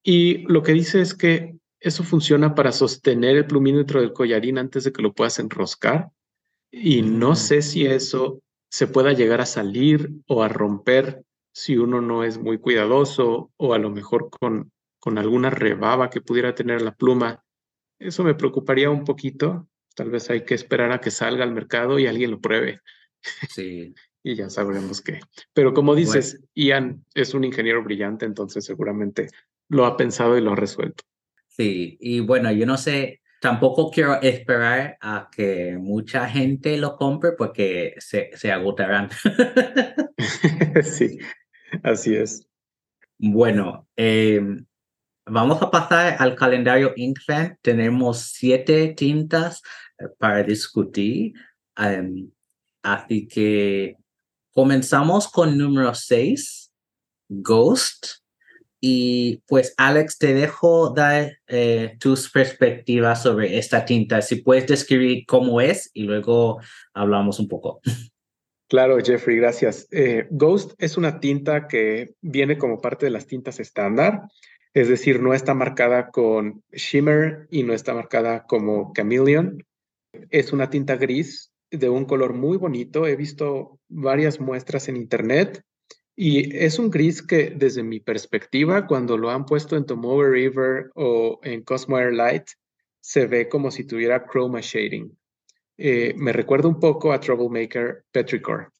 [0.03, 4.83] Y lo que dice es que eso funciona para sostener el plumímetro del collarín antes
[4.83, 6.09] de que lo puedas enroscar.
[6.71, 7.35] Y no mm.
[7.35, 12.37] sé si eso se pueda llegar a salir o a romper si uno no es
[12.37, 17.43] muy cuidadoso o a lo mejor con, con alguna rebaba que pudiera tener la pluma.
[17.99, 19.67] Eso me preocuparía un poquito.
[19.95, 22.79] Tal vez hay que esperar a que salga al mercado y alguien lo pruebe.
[23.49, 23.93] Sí.
[24.23, 25.19] y ya sabremos qué.
[25.53, 29.29] Pero como dices, Ian es un ingeniero brillante, entonces seguramente
[29.71, 31.03] lo ha pensado y lo ha resuelto.
[31.47, 37.31] Sí, y bueno, yo no sé, tampoco quiero esperar a que mucha gente lo compre
[37.31, 39.09] porque se, se agotarán.
[40.83, 41.17] sí,
[41.83, 42.47] así es.
[43.17, 44.65] Bueno, em,
[45.25, 47.57] vamos a pasar al calendario Inkfan.
[47.61, 49.61] Tenemos siete tintas
[49.99, 51.33] eh, para discutir.
[51.77, 52.29] Em,
[52.83, 53.95] así que
[54.51, 56.73] comenzamos con número seis,
[57.29, 58.20] Ghost.
[58.83, 64.23] Y pues Alex, te dejo dar eh, tus perspectivas sobre esta tinta.
[64.23, 66.59] Si puedes describir cómo es y luego
[66.93, 67.79] hablamos un poco.
[68.67, 69.85] Claro, Jeffrey, gracias.
[69.91, 74.21] Eh, Ghost es una tinta que viene como parte de las tintas estándar,
[74.73, 79.65] es decir, no está marcada con shimmer y no está marcada como chameleon.
[80.29, 83.07] Es una tinta gris de un color muy bonito.
[83.07, 85.65] He visto varias muestras en internet
[86.23, 90.91] y es un gris que desde mi perspectiva, cuando lo han puesto en Tomoe River
[90.93, 92.43] o en Cosmo Air Light,
[92.99, 95.11] se ve como si tuviera chroma shading.
[95.79, 98.71] Eh, me recuerda un poco a Troublemaker Petrichor.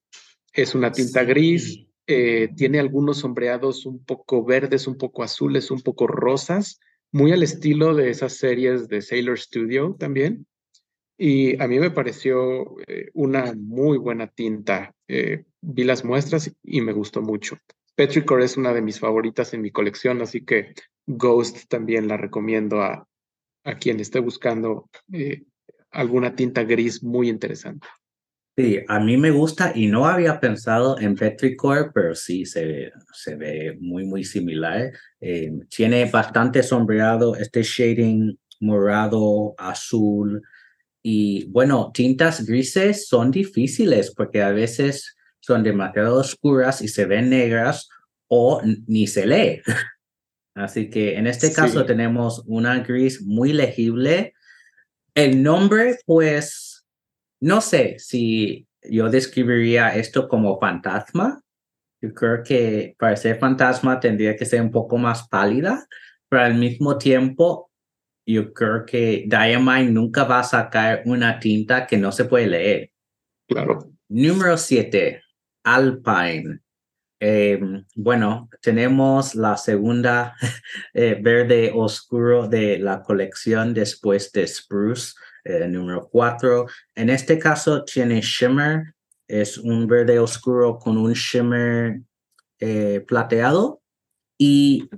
[0.54, 5.82] Es una tinta gris, eh, tiene algunos sombreados un poco verdes, un poco azules, un
[5.82, 6.80] poco rosas,
[7.12, 10.46] muy al estilo de esas series de Sailor Studio también.
[11.18, 14.94] Y a mí me pareció eh, una muy buena tinta
[15.62, 17.58] vi las muestras y me gustó mucho.
[17.96, 20.74] Petrichor es una de mis favoritas en mi colección, así que
[21.06, 23.08] Ghost también la recomiendo a,
[23.64, 25.44] a quien esté buscando eh,
[25.92, 27.88] alguna tinta gris muy interesante.
[28.58, 33.36] Sí, a mí me gusta y no había pensado en Petrichor, pero sí se, se
[33.36, 34.92] ve muy, muy similar.
[35.22, 40.42] Eh, tiene bastante sombreado, este shading morado, azul.
[41.02, 47.30] Y bueno, tintas grises son difíciles porque a veces son demasiado oscuras y se ven
[47.30, 47.90] negras
[48.28, 49.62] o ni se lee.
[50.56, 54.34] Así que en este caso tenemos una gris muy legible.
[55.14, 56.86] El nombre, pues,
[57.42, 61.42] no sé si yo describiría esto como fantasma.
[62.02, 65.86] Yo creo que para ser fantasma tendría que ser un poco más pálida,
[66.30, 67.72] pero al mismo tiempo,
[68.26, 72.92] yo creo que Diamine nunca va a sacar una tinta que no se puede leer.
[73.48, 73.92] Claro.
[74.10, 75.22] Número 7.
[75.64, 76.60] Alpine.
[77.24, 80.36] Em, bueno, tenemos la segunda
[80.94, 86.66] eh, verde oscuro de la colección después de Spruce, eh, número 4.
[86.96, 88.96] En este caso tiene shimmer,
[89.28, 92.02] es un verde oscuro con un shimmer
[92.60, 93.84] eh, plateado
[94.36, 94.90] y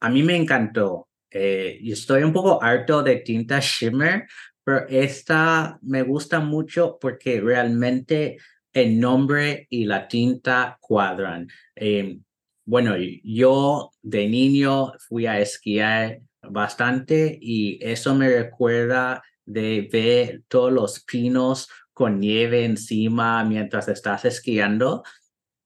[0.00, 1.08] a mí me encantó.
[1.30, 4.26] y estoy un poco harto de tinta shimmer,
[4.64, 8.36] pero esta me gusta mucho porque realmente
[8.72, 11.48] el nombre y la tinta cuadran.
[11.74, 12.22] Em,
[12.64, 20.72] bueno, yo de niño fui a esquiar bastante y eso me recuerda de ver todos
[20.72, 25.02] los pinos con nieve encima mientras estás esquiando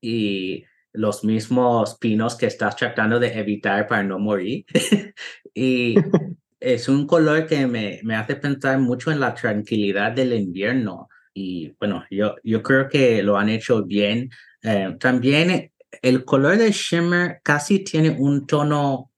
[0.00, 4.64] y los mismos pinos que estás tratando de evitar para no morir.
[5.54, 5.94] y
[6.60, 11.76] es un color que me, me hace pensar mucho en la tranquilidad del invierno y
[11.78, 14.30] bueno, yo, yo creo que lo han hecho bien.
[14.62, 15.70] Eh, también
[16.00, 19.12] el color de shimmer casi tiene un tono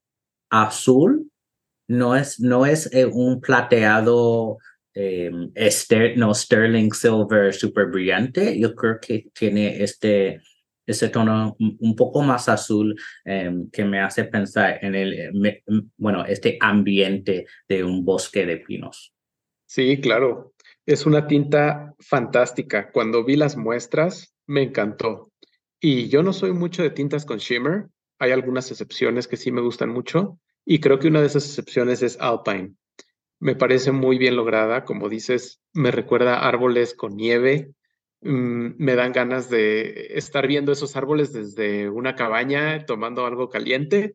[0.50, 1.31] azul,
[1.87, 4.59] no es, no es eh, un plateado
[4.94, 5.31] eh,
[6.16, 10.40] no sterling silver super brillante, yo creo que tiene este,
[10.85, 15.31] este tono un poco más azul em, que me hace pensar en el,
[15.96, 19.14] bueno, este ambiente de un bosque de pinos.
[19.66, 20.54] Sí, claro.
[20.88, 22.90] Es una tinta fantástica.
[22.90, 25.31] Cuando vi las muestras, me encantó.
[25.79, 27.88] Y yo no soy mucho de tintas con shimmer.
[28.18, 30.40] Hay algunas excepciones que sí me gustan mucho.
[30.64, 32.72] Y creo que una de esas excepciones es Alpine.
[33.38, 34.87] Me parece muy bien lograda.
[34.87, 37.70] Como dices, me recuerda árboles con nieve.
[38.22, 44.14] Mm, me dan ganas de estar viendo esos árboles desde una cabaña tomando algo caliente.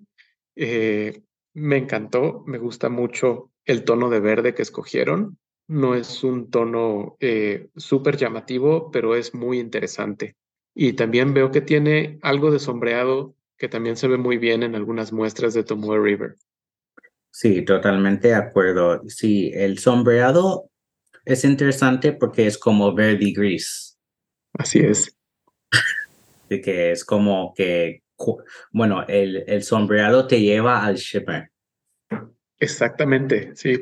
[0.56, 1.22] Eh,
[1.54, 5.38] me encantó, me gusta mucho el tono de verde que escogieron.
[5.68, 10.36] No es un tono eh, súper llamativo, pero es muy interesante.
[10.76, 14.76] Y también veo que tiene algo de sombreado que también se ve muy bien en
[14.76, 16.36] algunas muestras de Tomoe River.
[17.32, 19.02] Sí, totalmente de acuerdo.
[19.08, 20.70] Sí, el sombreado
[21.26, 23.98] es interesante porque es como verde y gris.
[24.54, 25.18] Así es.
[26.50, 28.04] De que es como que,
[28.72, 31.50] bueno, el, el sombreado te lleva al shimmer.
[32.60, 33.82] Exactamente, sí.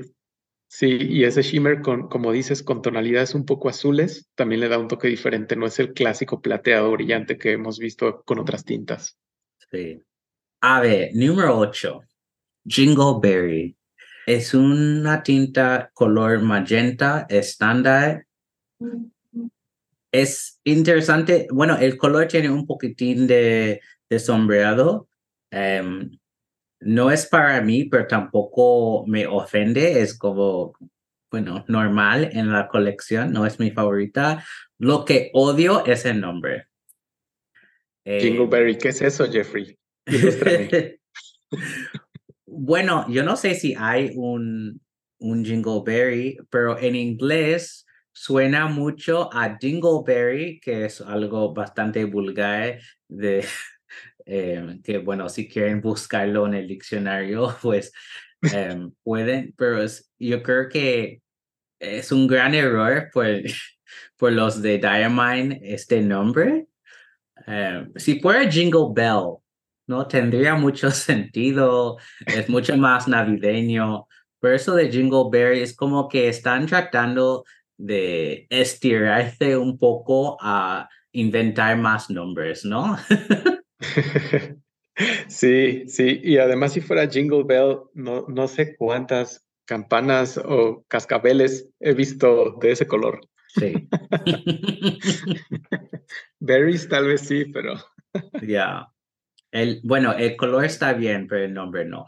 [0.74, 4.80] Sí, y ese shimmer, con, como dices, con tonalidades un poco azules, también le da
[4.80, 5.58] un toque diferente.
[5.58, 9.18] No es el clásico plateado brillante que hemos visto con otras tintas.
[9.70, 10.02] Sí.
[10.62, 12.04] A ver, número 8.
[12.66, 13.76] Jingleberry.
[14.26, 18.26] Es una tinta color magenta estándar.
[20.10, 21.48] Es interesante.
[21.52, 23.82] Bueno, el color tiene un poquitín de,
[24.20, 25.10] sombreado.
[25.52, 26.18] Em,
[26.82, 30.74] no es para mí, pero tampoco me ofende, es como,
[31.30, 34.44] bueno, normal en la colección, no es mi favorita.
[34.80, 36.68] Lo que odio es el nombre.
[38.04, 39.78] Jingleberry, ¿qué es eso, Jeffrey?
[42.48, 44.82] bueno, yo no sé si hay un,
[45.20, 53.46] un Jingleberry, pero en inglés suena mucho a Dingleberry, que es algo bastante vulgar de,
[54.26, 57.92] Em, que bueno, si quieren buscarlo en el diccionario, pues
[58.42, 59.86] em, pueden, pero
[60.20, 61.22] yo creo que
[61.80, 63.26] es un gran error por,
[64.18, 66.68] por los de Diamine este nombre.
[67.48, 69.38] Em, si fuera Jingle Bell,
[69.88, 70.08] ¿no?
[70.08, 74.08] Tendría mucho sentido, es mucho más navideño,
[74.40, 77.44] pero eso de Jingle Berry es como que están tratando
[77.78, 82.98] de estirarse un poco a inventar más nombres, ¿no?
[85.28, 91.70] Sí, sí, y además si fuera Jingle Bell, no, no sé cuántas campanas o cascabeles
[91.80, 93.22] he visto de ese color.
[93.48, 93.88] Sí.
[96.40, 97.76] Berries tal vez sí, pero...
[98.46, 98.88] Ya.
[99.52, 102.06] El, bueno, el color está bien, pero el nombre no.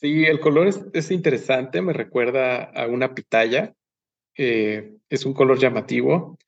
[0.00, 3.74] Sí, el color es, interesante, me recuerda a una pitaya.
[4.36, 6.38] Eh, es un color llamativo.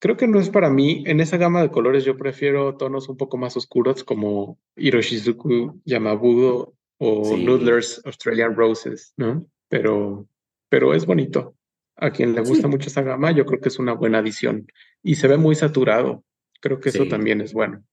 [0.00, 1.04] Creo que no es para mí.
[1.06, 6.74] En esa gama de colores yo prefiero tonos un poco más oscuros como Hiroshizuku Yamabudo
[6.98, 9.46] o Noodlers Australian Roses, ¿no?
[9.68, 10.26] Pero,
[10.68, 11.54] pero es bonito.
[11.96, 14.66] A quien le gusta mucho esa gama, yo creo que es una buena adición.
[15.02, 16.24] Y se ve muy saturado.
[16.60, 17.84] Creo que eso también es bueno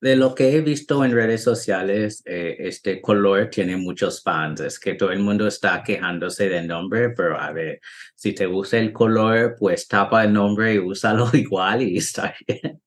[0.00, 4.60] de lo que he visto en redes sociales, eh, este color tiene muchos fans.
[4.60, 7.80] Es que todo el mundo está quejándose del nombre, pero a ver,
[8.14, 12.80] si te gusta el color, pues tapa el nombre y úsalo igual y está bien.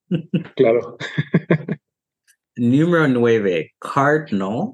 [0.56, 0.98] Claro.
[2.56, 4.74] Número 9, Cardinal,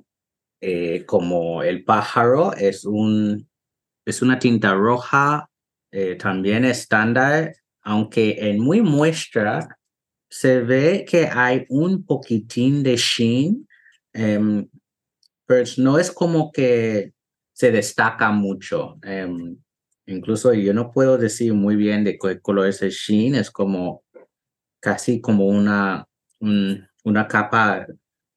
[0.61, 3.47] eh, como el pájaro, es, un,
[4.05, 5.49] es una tinta roja,
[5.91, 9.76] eh, también estándar, aunque en muy muestra
[10.29, 13.67] se ve que hay un poquitín de sheen,
[14.13, 14.67] em,
[15.45, 17.13] pero no es como que
[17.53, 18.97] se destaca mucho.
[19.03, 19.57] Em,
[20.05, 24.03] incluso yo no puedo decir muy bien de qué color es el sheen, es como
[24.79, 26.07] casi como una,
[26.39, 27.87] una capa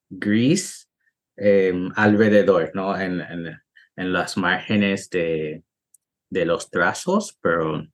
[0.09, 0.89] gris
[1.37, 2.99] em, alrededor, ¿no?
[2.99, 3.61] En, en,
[3.97, 5.63] en, márgenes de,
[6.31, 7.85] de los trazos, pero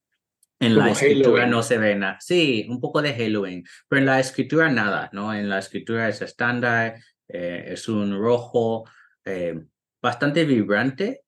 [0.59, 2.19] en la escritura no se ve nada.
[2.21, 5.35] Sí, un poco de Halloween, pero en la escritura nada, ¿no?
[5.35, 6.97] En la escritura es estándar,
[7.29, 8.85] eh, es un rojo
[9.25, 9.61] eh,
[10.01, 11.23] bastante vibrante,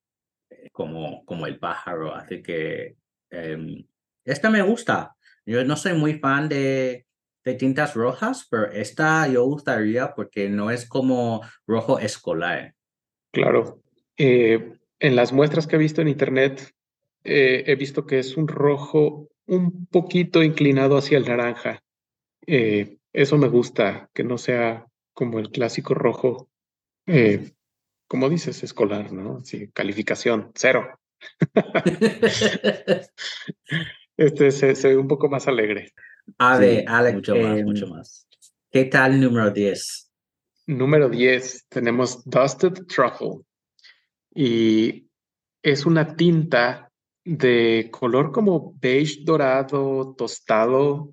[0.50, 2.96] eh, como, como el pájaro, así que
[3.30, 3.86] em,
[4.24, 5.14] esta me gusta.
[5.44, 7.06] Yo no soy muy fan de,
[7.44, 12.74] de tintas rojas, pero esta yo gustaría porque no es como rojo escolar.
[13.30, 13.82] Claro.
[14.16, 16.74] en las muestras que he visto en internet,
[17.24, 21.82] eh, he visto que es un rojo un poquito inclinado hacia el naranja.
[22.46, 26.50] Eh, eso me gusta, que no sea como el clásico rojo,
[27.06, 27.52] eh,
[28.06, 29.42] como dices, escolar, ¿no?
[29.44, 30.98] Sí, calificación, cero.
[34.16, 35.92] este se, ve un poco más alegre.
[36.36, 38.28] A ver, Alex, mucho más, mucho más.
[38.70, 40.12] ¿Qué tal número 10?
[40.66, 43.40] Número 10, tenemos Dusted Truffle.
[44.34, 45.08] Y
[45.62, 46.87] es una tinta
[47.28, 51.12] de color como beige dorado, tostado,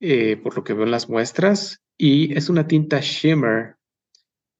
[0.00, 3.76] eh, por lo que veo en las muestras, y es una tinta shimmer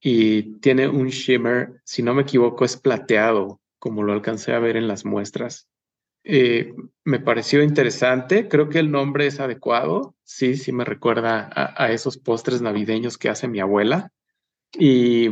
[0.01, 4.77] y tiene un shimmer, si no me equivoco, es plateado, como lo alcancé a ver
[4.77, 5.67] en las muestras.
[6.23, 6.73] Eh,
[7.03, 12.19] me pareció interesante, creo que el nombre es adecuado, sí, sí me recuerda a esos
[12.19, 14.13] postres navideños que hace mi abuela.
[14.79, 15.31] Y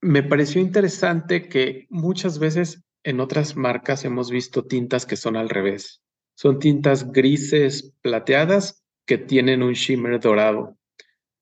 [0.00, 5.48] me pareció interesante que muchas veces en otras marcas hemos visto tintas que son al
[5.48, 6.02] revés.
[6.34, 10.76] Son tintas grises plateadas que tienen un shimmer dorado.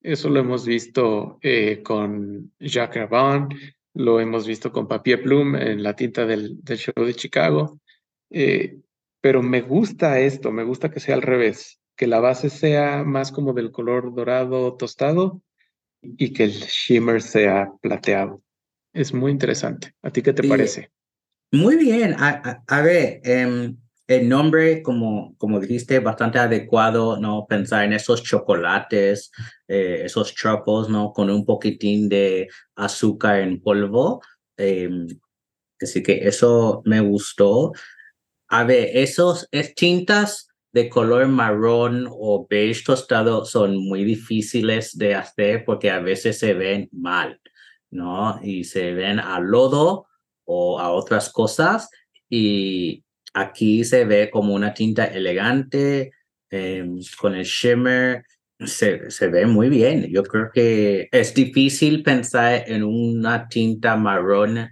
[0.02, 5.82] Eso lo hemos visto eh, con Jacques Rabanne, lo hemos visto con Papier Plume en
[5.82, 7.78] la tinta del, show de Chicago.
[8.30, 8.78] Eh,
[9.20, 13.30] pero me gusta esto, me gusta que sea al revés, que la base sea más
[13.30, 15.42] como del color dorado tostado
[16.00, 18.42] y que el shimmer sea plateado.
[18.94, 19.94] Es muy interesante.
[20.02, 20.90] ¿A ti qué te parece?
[21.52, 22.14] Muy bien.
[22.18, 23.76] A, ver, em,
[24.06, 27.46] el nombre, como, como dijiste, bastante adecuado, ¿no?
[27.48, 29.32] Pensar en esos chocolates,
[29.66, 31.12] eh, esos truffles, ¿no?
[31.12, 34.22] Con un poquitín de azúcar en polvo.
[34.56, 35.08] Em,
[35.80, 37.72] así que eso me gustó.
[38.48, 45.14] A ver, esos es tintas de color marrón o beige tostado son muy difíciles de
[45.16, 47.40] hacer porque a veces se ven mal,
[47.90, 48.40] ¿no?
[48.42, 50.06] Y se ven a lodo
[50.52, 51.88] o a otras cosas
[52.28, 56.10] y aquí se ve como una tinta elegante
[56.50, 58.24] em, con el shimmer.
[58.58, 60.08] Se, se ve muy bien.
[60.10, 64.68] Yo creo que es difícil pensar en una tinta marrón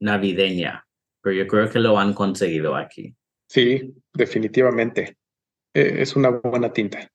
[0.00, 0.86] navideña,
[1.20, 3.14] pero yo creo que lo han conseguido aquí.
[3.48, 5.18] Sí, definitivamente.
[5.74, 7.10] Eh, es una buena tinta.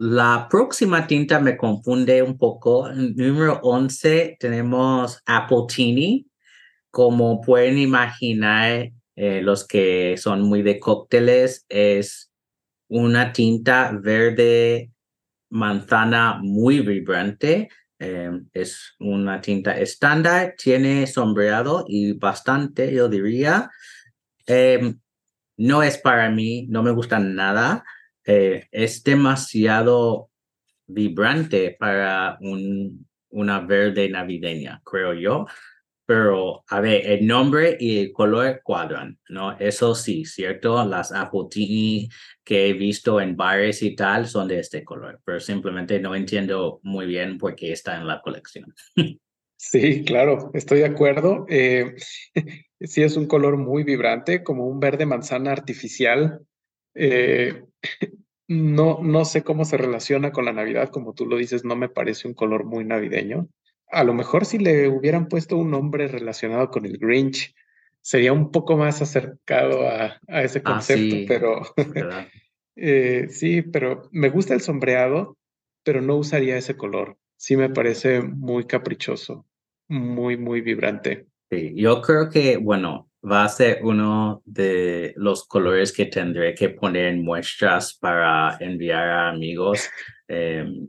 [0.00, 2.88] La próxima tinta me confunde un poco.
[2.92, 6.28] Número 11 tenemos Apple Teeny.
[6.90, 12.30] Como pueden imaginar, eh, los que son muy de cócteles, es
[12.88, 14.90] una tinta verde
[15.50, 17.68] manzana muy vibrante.
[17.98, 23.70] Em, es una tinta estándar, tiene sombreado y bastante, yo diría.
[24.46, 24.98] Em,
[25.56, 27.84] no es para mí, no me gusta nada.
[28.24, 30.30] Eh, es demasiado
[30.86, 35.46] vibrante para un, una verde navideña, creo yo.
[36.08, 39.58] Pero, a ver, el nombre y el color cuadran, ¿no?
[39.58, 40.82] Eso sí, ¿cierto?
[40.86, 42.08] Las apotini
[42.42, 46.80] que he visto en bares y tal son de este color, pero simplemente no entiendo
[46.82, 48.74] muy bien por qué está en la colección.
[49.60, 51.44] Sí, claro, estoy de acuerdo.
[51.50, 51.96] Eh,
[52.80, 56.40] sí, es un color muy vibrante, como un verde manzana artificial.
[56.94, 57.64] Eh,
[58.48, 61.90] no, no sé cómo se relaciona con la Navidad, como tú lo dices, no me
[61.90, 63.46] parece un color muy navideño.
[63.90, 67.54] A lo mejor si le hubieran puesto un nombre relacionado con el Grinch,
[68.00, 71.62] sería un poco más acercado a, ese ah, concepto, pero
[72.76, 75.36] eh, sí, pero me gusta el sombreado,
[75.84, 77.16] pero no usaría ese color.
[77.36, 79.46] Sí me parece muy caprichoso
[79.88, 81.26] muy, muy vibrante.
[81.50, 86.68] Sí, yo creo que, bueno, va a ser uno de los colores que tendré que
[86.68, 89.88] poner en muestras para enviar a amigos
[90.28, 90.88] em,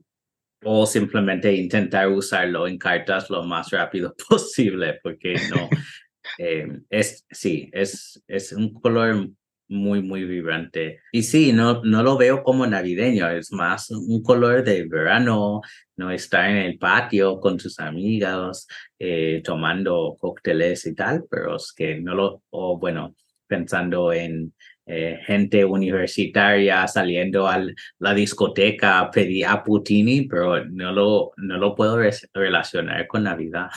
[0.64, 5.70] o simplemente intentar usarlo en cartas lo más rápido posible porque no,
[6.38, 9.30] em, es, sí, es, es un color
[9.70, 11.00] muy, muy vibrante.
[11.12, 15.62] Y sí, no, no lo veo como navideño, es más un color de verano,
[15.96, 21.72] no estar en el patio con tus amigos, eh, tomando cócteles y tal, pero es
[21.76, 23.16] que no lo, o bueno,
[23.48, 24.54] pensando en
[24.92, 27.64] eh, gente universitaria saliendo a
[28.00, 32.00] la discoteca a pedir a Putini, pero no lo, no lo puedo
[32.34, 33.70] relacionar con Navidad.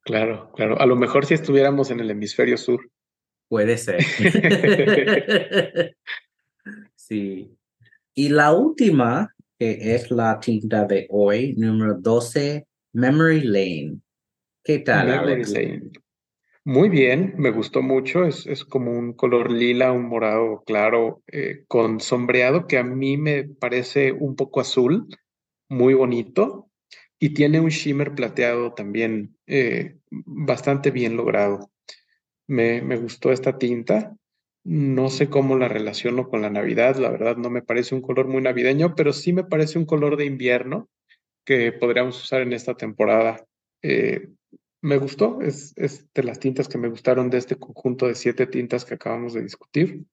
[0.00, 0.80] Claro, claro.
[0.80, 2.80] A lo mejor si estuviéramos en el hemisferio sur.
[3.46, 4.02] Puede ser.
[6.96, 7.54] sí.
[8.14, 13.98] Y la última, que es la tinta de hoy, número 12, Memory Lane.
[14.64, 15.90] ¿Qué tal, Memory Lane.
[16.68, 18.24] Muy bien, me gustó mucho.
[18.26, 23.16] Es, es como un color lila, un morado claro, eh, con sombreado que a mí
[23.16, 25.08] me parece un poco azul,
[25.70, 26.68] muy bonito.
[27.18, 31.70] Y tiene un shimmer plateado también eh, bastante bien logrado.
[32.48, 34.16] Me, me gustó esta tinta.
[34.64, 38.28] No sé cómo la relaciono con la Navidad, la verdad no me parece un color
[38.28, 40.88] muy navideño, pero sí me parece un color de invierno
[41.46, 43.44] que podríamos usar en esta temporada.
[43.82, 44.28] Eh,
[44.80, 48.46] me gustó, es, es, de las tintas que me gustaron de este conjunto de siete
[48.46, 50.04] tintas que acabamos de discutir.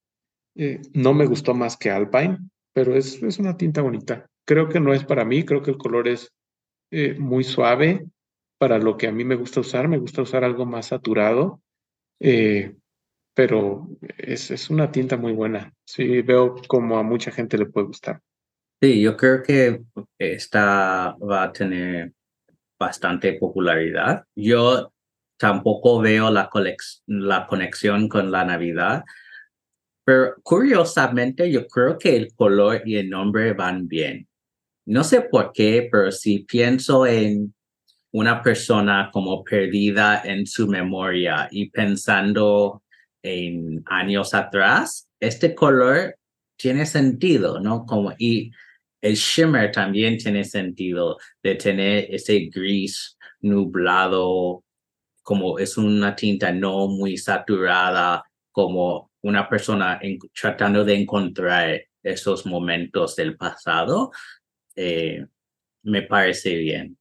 [0.55, 2.39] Eh, no me gustó más que Alpine,
[2.73, 4.27] pero es, es, una tinta bonita.
[4.45, 6.31] Creo que no es para mí, creo que el color es
[6.91, 8.05] eh, muy suave
[8.57, 9.87] para lo que a mí me gusta usar.
[9.87, 11.61] Me gusta usar algo más saturado
[12.19, 12.75] eh,
[13.33, 13.87] pero
[14.17, 15.73] es, es, una tinta muy buena.
[15.85, 18.21] Sí, veo como a mucha gente le puede gustar.
[18.81, 19.83] Sí, yo creo que
[20.17, 22.13] esta va a tener
[22.79, 24.23] bastante popularidad.
[24.35, 24.93] Yo
[25.37, 26.49] tampoco veo la,
[27.07, 29.03] la conexión con la Navidad,
[30.03, 34.27] pero curiosamente yo creo que el color y el nombre van bien.
[34.85, 37.53] No sé por qué, pero si pienso en
[38.11, 42.83] una persona como perdida en su memoria y pensando
[43.23, 46.15] en años atrás, este color
[46.55, 47.85] tiene sentido, ¿no?
[47.85, 48.51] Como, y
[49.05, 54.63] el shimmer también tiene sentido de tener ese gris nublado,
[55.21, 59.99] como es una tinta no muy saturada, como una persona
[60.33, 64.11] tratando de encontrar esos momentos del pasado,
[64.75, 65.23] eh,
[65.83, 66.97] me parece bien.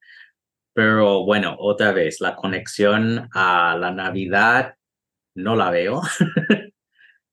[0.74, 4.74] Pero bueno, otra vez, la conexión a la Navidad
[5.36, 6.02] no la veo.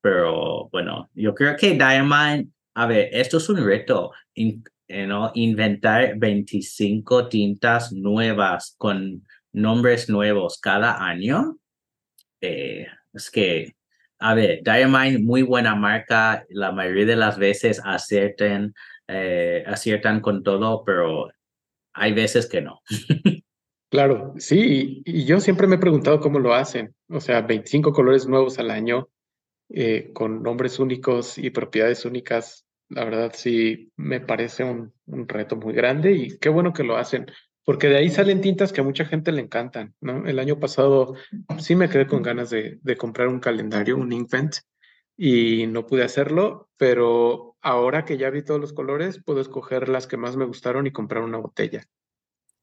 [0.01, 4.11] Pero bueno, yo creo que Diamond, a ver, esto es un reto,
[4.87, 5.31] ¿no?
[5.35, 11.57] inventar 25 tintas nuevas con nombres nuevos cada año.
[12.41, 13.75] Eh, es que,
[14.19, 18.73] a ver, Diamond, muy buena marca, la mayoría de las veces aciertan,
[19.07, 21.29] eh, aciertan con todo, pero
[21.93, 22.81] hay veces que no.
[23.91, 26.95] Claro, sí, y, yo siempre me he preguntado cómo lo hacen.
[27.09, 29.09] O sea, 25 colores nuevos al año,
[29.73, 35.73] eh, con nombres únicos y propiedades únicas, la verdad sí me parece un, reto muy
[35.73, 37.25] grande y qué bueno que lo hacen,
[37.63, 40.27] porque de ahí salen tintas que a mucha gente le encantan, ¿no?
[40.27, 41.15] El año pasado
[41.59, 44.55] sí me quedé con ganas de, de comprar un calendario, un Inkvent,
[45.23, 50.07] y no pude hacerlo, pero ahora que ya vi todos los colores, puedo escoger las
[50.07, 51.83] que más me gustaron y comprar una botella.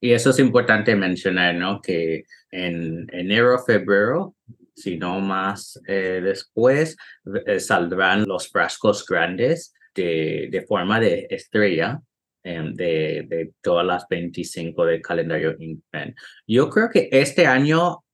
[0.01, 1.81] Y eso es importante mencionar, ¿no?
[1.81, 4.35] Que en enero, febrero,
[4.79, 6.97] si no más eh, después,
[7.47, 12.01] eh, saldrán los frascos grandes de, de forma de estrella
[12.43, 16.15] em, de, de, todas las 25 del calendario Inkpen.
[16.47, 18.05] Yo creo que este año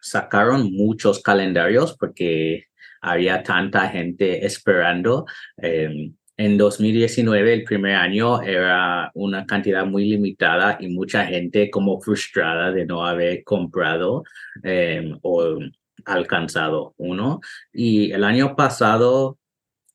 [0.00, 2.66] sacaron muchos calendarios porque
[3.00, 5.26] había tanta gente esperando.
[5.60, 12.00] Eh, en 2019, el primer año, era una cantidad muy limitada y mucha gente como
[12.00, 14.22] frustrada de no haber comprado
[14.62, 15.58] em, o
[16.04, 17.40] alcanzado uno.
[17.72, 19.38] Y el año pasado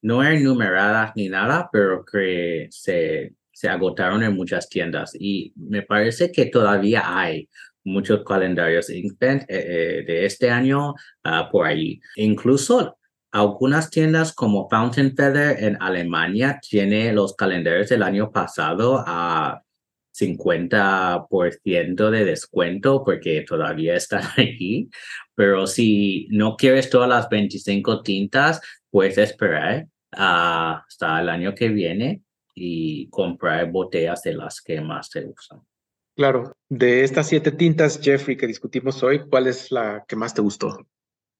[0.01, 5.15] no eran numeradas ni nada, pero que se, se agotaron en muchas tiendas.
[5.19, 7.47] Y me parece que todavía hay
[7.83, 11.99] muchos calendarios eh, eh, de este año ah, por ahí.
[12.15, 12.97] Incluso
[13.31, 19.63] algunas tiendas como Fountain Feather en Alemania tiene los calendarios del año pasado a
[20.13, 24.89] 50% de descuento porque todavía están aquí.
[25.41, 28.61] Pero si no quieres todas las 25 tintas,
[28.91, 32.21] puedes esperar hasta el año que viene
[32.53, 35.61] y comprar botellas de las que más te usan.
[36.15, 40.43] Claro, de estas siete tintas, Jeffrey, que discutimos hoy, ¿cuál es la que más te
[40.43, 40.77] gustó?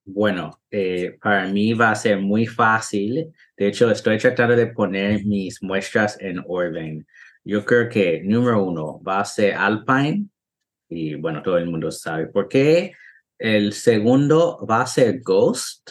[0.03, 3.31] Bueno, eh, para mí va a ser muy fácil.
[3.55, 7.05] De hecho, estoy tratando de poner mis muestras en orden.
[7.43, 10.25] Yo creo que número uno va a ser Alpine
[10.89, 12.93] y bueno, todo el mundo sabe por qué.
[13.41, 15.89] El segundo va a ser Ghost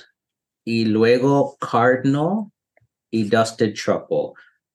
[0.65, 2.45] y luego Cardinal
[3.11, 4.35] y Dusted Truffle.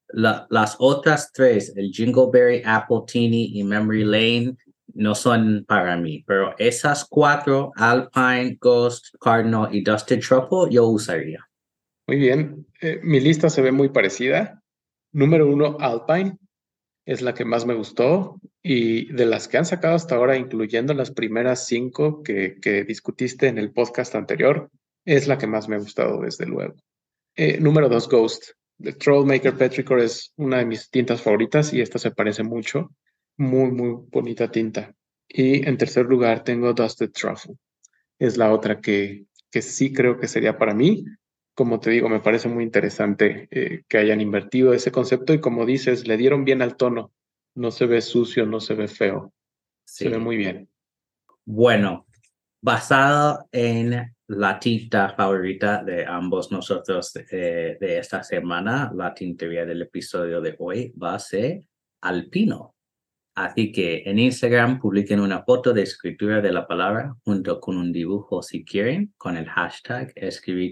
[0.09, 4.57] las otras tres, el Jingleberry, Apple Teeny y Memory Lane,
[4.93, 11.47] no son para mí, pero esas cuatro, Alpine, Ghost, Cardinal y Dusted Truffle, yo usaría.
[12.07, 14.61] Muy bien, eh, mi lista se ve muy parecida.
[15.13, 16.38] Número uno, Alpine,
[17.05, 18.38] es la que más me gustó
[18.68, 23.59] y de las que han sacado hasta ahora, incluyendo las primeras cinco que, discutiste en
[23.59, 24.72] el podcast anterior,
[25.05, 26.74] es la que más me ha gustado, desde luego.
[27.36, 28.53] Eh, número dos, Ghost.
[28.80, 32.89] The Trollmaker Petrichor es una de mis tintas favoritas y esta se parece mucho
[33.38, 34.95] muy, muy bonita tinta.
[35.28, 37.53] Y en tercer lugar tengo Dusted Truffle.
[38.18, 41.05] Es la otra que, que sí creo que sería para mí.
[41.53, 45.68] Como te digo, me parece muy interesante eh, que hayan invertido ese concepto y como
[45.68, 47.11] dices, le dieron bien al tono.
[47.56, 49.34] No se ve sucio, no se ve feo.
[49.86, 50.70] Se ve muy bien.
[51.45, 52.06] Bueno,
[52.62, 59.84] basado en la tinta favorita de ambos nosotros de, de esta semana, la tintería del
[59.84, 61.62] episodio de hoy va a ser
[62.01, 62.76] alpino.
[63.36, 67.91] Así que en Instagram publiquen una foto de escritura de la palabra junto con un
[67.91, 70.72] dibujo si quieren con el hashtag escribir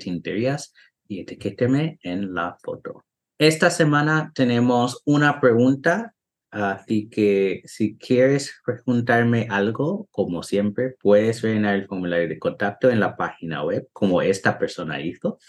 [1.07, 3.03] y etiquéteme en la foto.
[3.37, 6.15] Esta semana tenemos una pregunta,
[6.53, 12.99] así que si quieres preguntarme algo, como siempre, puedes rellenar el formulario de contacto en
[12.99, 15.39] la página web, como esta persona hizo.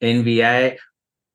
[0.00, 0.76] Enviar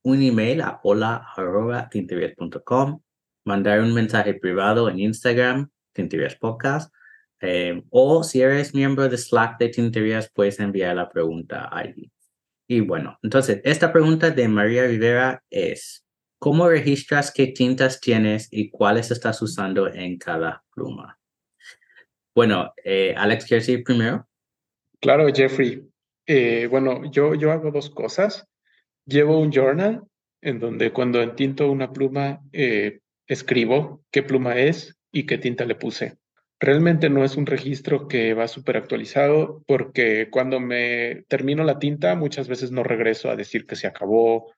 [0.03, 3.01] un email a hola.tinterias.com
[3.45, 6.93] mandar un mensaje privado en Instagram, Tinterías Podcast,
[7.39, 12.11] eh, o si eres miembro de Slack de Tinterías, puedes enviar la pregunta ahí.
[12.67, 16.04] Y bueno, entonces, esta pregunta de María Rivera es,
[16.39, 21.17] ¿cómo registras qué tintas tienes y cuáles estás usando en cada pluma?
[22.33, 24.27] Bueno, eh, Alex, ¿quieres ir primero?
[24.99, 25.87] Claro, Jeffrey.
[26.25, 28.47] Eh, bueno, yo, yo hago dos cosas.
[29.05, 30.03] Llevo un journal
[30.41, 35.75] en donde cuando entinto una pluma, eh, escribo qué pluma es y qué tinta le
[35.75, 36.17] puse.
[36.59, 42.15] Realmente no es un registro que va súper actualizado porque cuando me termino la tinta
[42.15, 44.53] muchas veces no regreso a decir que se acabó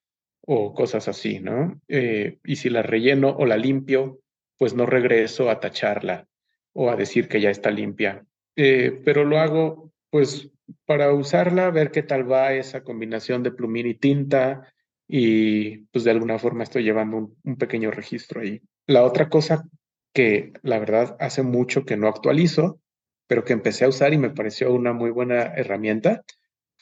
[0.49, 1.81] o cosas así, ¿no?
[1.89, 4.21] Eh, y si la relleno o la limpio,
[4.57, 6.25] pues no regreso a tacharla
[6.71, 8.25] o a decir que ya está limpia.
[8.55, 10.49] Eh, pero lo hago pues
[10.85, 14.73] para usarla, ver qué tal va esa combinación de plumín y tinta
[15.05, 18.61] y pues de alguna forma estoy llevando un, un pequeño registro ahí.
[18.85, 19.67] La otra cosa
[20.13, 22.79] que la verdad hace mucho que no actualizo,
[23.27, 26.23] pero que empecé a usar y me pareció una muy buena herramienta,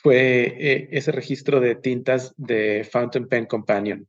[0.05, 4.07] fue eh, ese registro de tintas de Fountain Pen Companion.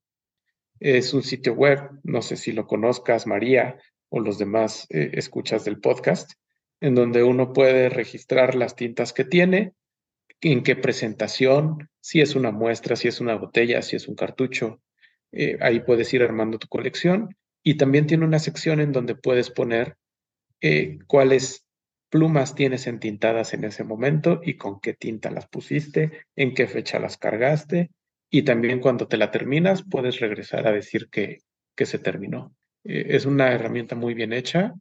[0.78, 3.78] Es un sitio web, no sé si lo conozcas, María,
[4.11, 6.32] o los demás eh, escuchas del podcast,
[6.82, 9.72] en donde uno puede registrar las tintas que tiene,
[10.42, 14.82] en qué presentación, si es una muestra, si es una botella, si es un cartucho.
[15.32, 19.49] Eh, ahí puedes ir armando tu colección y también tiene una sección en donde puedes
[19.49, 19.97] poner
[20.61, 21.65] eh, cuáles
[22.16, 26.98] plumas tienes entintadas en ese momento y con qué tinta las pusiste, en qué fecha
[26.98, 27.90] las cargaste
[28.30, 31.40] y también cuando te la terminas puedes regresar a decir que,
[31.76, 32.56] que se terminó.
[32.84, 34.72] Eh, es una herramienta muy bien hecha.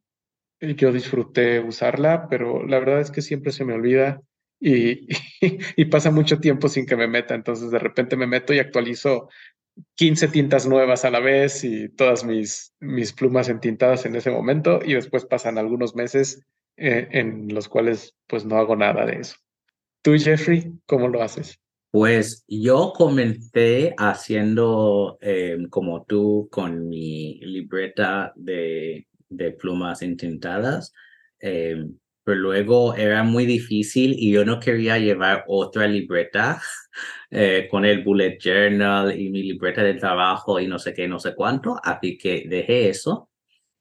[0.62, 4.22] Eh, yo disfruté usarla, pero la verdad es que siempre se me olvida
[4.58, 5.06] y,
[5.76, 7.36] y, pasa mucho tiempo sin que me meta.
[7.36, 9.28] Entonces de repente me meto y actualizo
[9.96, 14.80] 15 tintas nuevas a la vez y todas mis, mis plumas entintadas en ese momento
[14.82, 16.46] y después pasan algunos meses
[16.78, 19.38] eh, en los cuales pues no hago nada de eso.
[20.02, 21.60] Tú, Jeffrey, ¿cómo lo haces?
[21.92, 30.94] Pues yo comencé haciendo em, como tú con mi libreta de, de plumas entintadas.
[31.40, 36.60] Em, pero luego era muy difícil y yo no quería llevar otra libreta
[37.32, 41.20] eh, con el bullet journal y mi libreta de trabajo y no sé qué, no
[41.20, 43.30] sé cuánto, así que dejé eso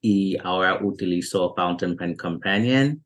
[0.05, 3.03] y ahora utilizo Fountain Pen Companion.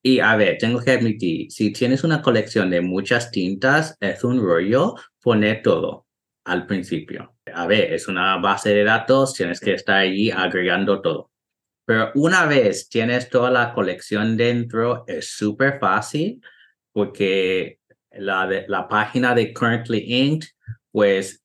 [0.00, 4.40] Y a ver, tengo que admitir, si tienes una colección de muchas tintas, es un
[4.40, 6.06] rollo poner todo
[6.44, 7.34] al principio.
[7.52, 11.32] A ver, es una base de datos, tienes que estar ahí agregando todo.
[11.84, 16.40] Pero una vez tienes toda la colección dentro, es súper fácil
[16.92, 17.80] porque
[18.12, 20.48] la, de, la página de Currently Inked,
[20.92, 21.42] pues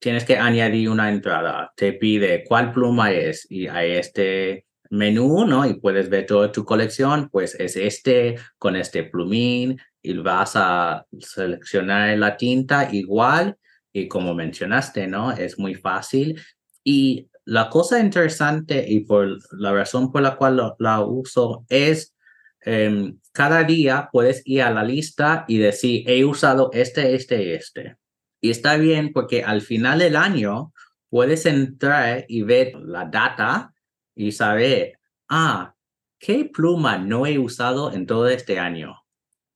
[0.00, 1.72] tienes que añadir una entrada.
[1.76, 5.64] Te pide cuál pluma es y hay este menú, ¿no?
[5.66, 11.06] Y puedes ver toda tu colección, pues es este con este plumín y vas a
[11.20, 13.56] seleccionar la tinta igual
[13.92, 15.32] y como mencionaste, ¿no?
[15.32, 16.40] Es muy fácil.
[16.82, 22.14] Y la cosa interesante y por la razón por la cual la uso es
[22.62, 27.99] em, cada día puedes ir a la lista y decir, he usado este, este este.
[28.40, 30.72] Y está bien porque al final del año
[31.08, 33.74] puedes entrar y ver la data
[34.14, 35.74] y saber, ah,
[36.18, 39.02] ¿qué pluma no he usado en todo este año?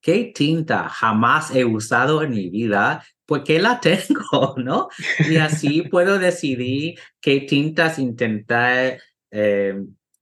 [0.00, 4.54] ¿Qué tinta jamás he usado en mi vida ¿por qué la tengo?
[4.56, 4.88] ¿No?
[5.28, 8.98] Y así puedo decidir qué tintas intentar
[9.30, 9.74] eh,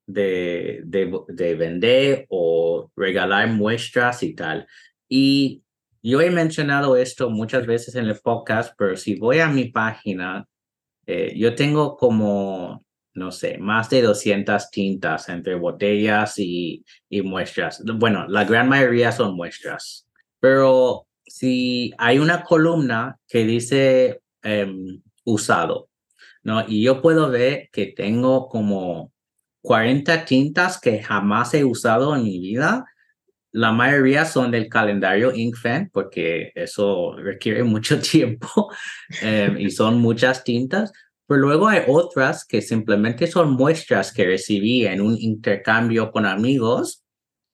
[0.07, 4.67] de, de, vender o regalar muestras y tal.
[5.09, 5.63] Y
[6.03, 10.47] yo he mencionado esto muchas veces en el podcast, pero si voy a mi página,
[11.07, 12.85] eh, yo tengo como,
[13.15, 17.83] no sé, más de 200 tintas entre botellas y, y muestras.
[17.85, 20.09] Bueno, la gran mayoría son muestras,
[20.41, 25.89] pero si hay una columna que dice em, usado,
[26.43, 26.65] ¿no?
[26.69, 29.13] Y yo puedo ver que tengo como
[29.63, 32.85] 40 tintas que jamás he usado en mi vida.
[33.53, 38.73] La mayoría son del calendario InkFan porque eso requiere mucho tiempo
[39.21, 40.93] em, y son muchas tintas.
[41.27, 47.03] Pero luego hay otras que simplemente son muestras que recibí en un intercambio con amigos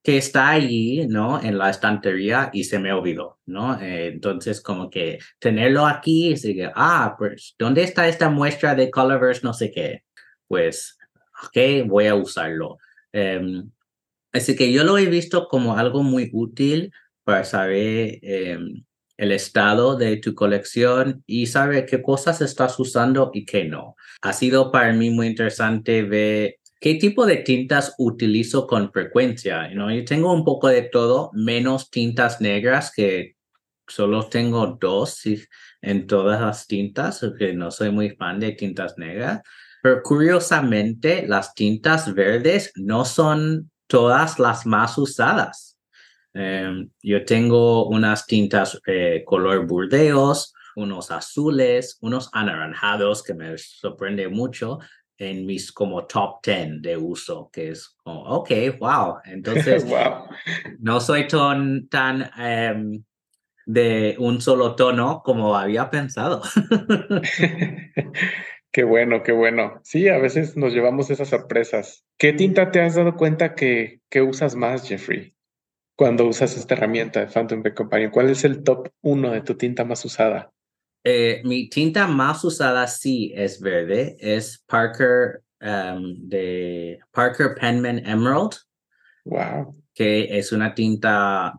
[0.02, 1.40] que está allí, ¿no?
[1.42, 3.78] En la estantería y se me olvidó, ¿no?
[3.80, 8.90] Eh, entonces, como que tenerlo aquí, y que, ah, pues, ¿dónde está esta muestra de
[8.90, 10.04] Colorverse no sé qué?
[10.46, 10.96] Pues,
[11.44, 12.78] ok, voy a usarlo.
[13.12, 13.70] Em,
[14.32, 16.92] así que yo lo he visto como algo muy útil
[17.24, 18.84] para saber em,
[19.16, 23.96] el estado de tu colección y saber qué cosas estás usando y qué no.
[24.22, 29.68] Ha sido para mí muy interesante ver ¿Qué tipo de tintas utilizo con frecuencia?
[29.74, 29.92] ¿no?
[29.92, 33.34] Yo tengo un poco de todo, menos tintas negras, que
[33.88, 35.22] solo tengo dos
[35.82, 39.42] en todas las tintas, porque no soy muy fan de tintas negras.
[39.82, 45.76] Pero curiosamente, las tintas verdes no son todas las más usadas.
[46.34, 54.28] Em, yo tengo unas tintas eh, color burdeos, unos azules, unos anaranjados que me sorprende
[54.28, 54.78] mucho
[55.16, 59.16] en mis como top 10 de uso, que es como, ok, wow.
[59.24, 60.28] Entonces, wow.
[60.78, 63.02] no soy tan, tan em,
[63.66, 66.42] de un solo tono como había pensado.
[68.78, 69.80] qué bueno, qué bueno.
[69.82, 72.04] Sí, a veces nos llevamos esas sorpresas.
[72.16, 75.34] ¿Qué tinta te has dado cuenta que, que usas más, Jeffrey?
[75.96, 79.56] Cuando usas esta herramienta de Phantom Pen Companion, ¿cuál es el top uno de tu
[79.56, 80.52] tinta más usada?
[81.02, 88.52] Eh, mi tinta más usada sí es verde, es Parker um, de Parker Penman Emerald.
[89.24, 89.74] Wow.
[89.92, 91.52] Que es una tinta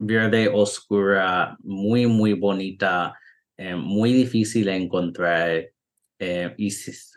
[0.00, 3.16] verde oscura, muy, muy bonita,
[3.56, 5.75] eh, muy difícil de encontrar.
[6.18, 6.70] Eh, y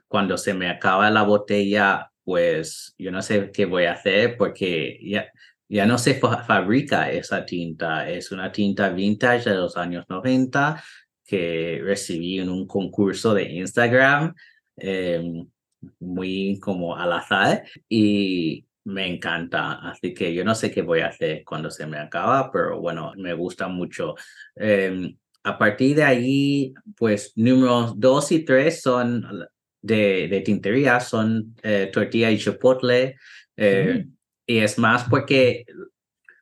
[0.08, 5.00] cuando se me acaba la botella, pues yo no sé qué voy a hacer porque
[5.04, 5.32] ya,
[5.68, 8.10] ya no se fabrica esa tinta.
[8.10, 10.84] Es una tinta vintage de los años 90
[11.26, 14.34] que recibí en un concurso de Instagram,
[14.78, 15.48] em,
[16.00, 19.74] muy como al azar, y me encanta.
[19.90, 23.14] Así que yo no sé qué voy a hacer cuando se me acaba, pero bueno,
[23.18, 24.16] me gusta mucho.
[24.56, 25.16] Em,
[25.50, 29.26] a partir de ahí, pues números dos y tres son
[29.82, 33.18] de, de tintería, son eh, tortilla y chipotle.
[33.58, 34.16] Eh, mm.
[34.48, 35.66] Y es más porque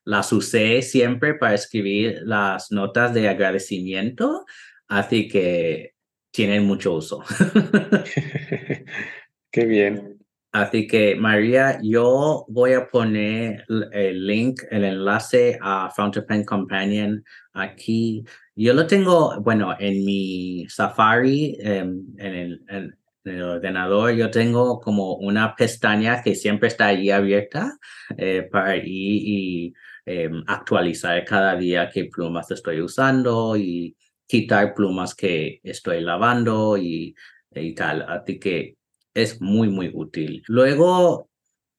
[0.05, 4.45] las usé siempre para escribir las notas de agradecimiento
[4.87, 5.93] Así que
[6.31, 7.23] tienen mucho uso.
[9.51, 10.17] Qué bien.
[10.51, 17.23] Así que María, yo voy a poner el link, el enlace a Fountain Pen Companion
[17.53, 18.23] aquí.
[18.59, 24.79] Yo lo tengo, bueno, en mi Safari, em, en, el, en, el, ordenador, yo tengo
[24.79, 27.77] como una pestaña que siempre está allí abierta
[28.17, 29.73] eh, para ir y
[30.05, 33.95] em, actualizar cada día qué plumas estoy usando y
[34.25, 37.15] quitar plumas que estoy lavando y,
[37.51, 38.03] y tal.
[38.09, 38.77] Así que
[39.13, 40.43] es muy, muy útil.
[40.47, 41.29] Luego,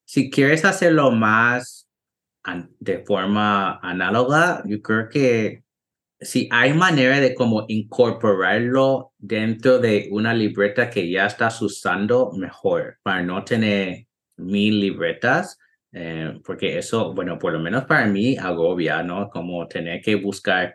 [0.04, 1.88] si quieres hacerlo más
[2.78, 5.64] de forma análoga, yo creo que
[6.20, 12.98] si hay manera de como incorporarlo dentro de una libreta que ya estás usando, mejor,
[13.02, 14.06] para no tener
[14.36, 15.58] mil libretas,
[15.92, 19.30] eh, porque eso, bueno, por lo menos para mí agobia, ¿no?
[19.30, 20.74] Como tener que buscar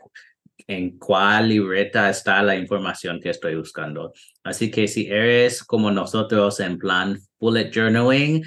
[0.67, 4.13] en cuál libreta está la información que estoy buscando.
[4.43, 8.43] Así que si eres como nosotros en plan bullet journaling,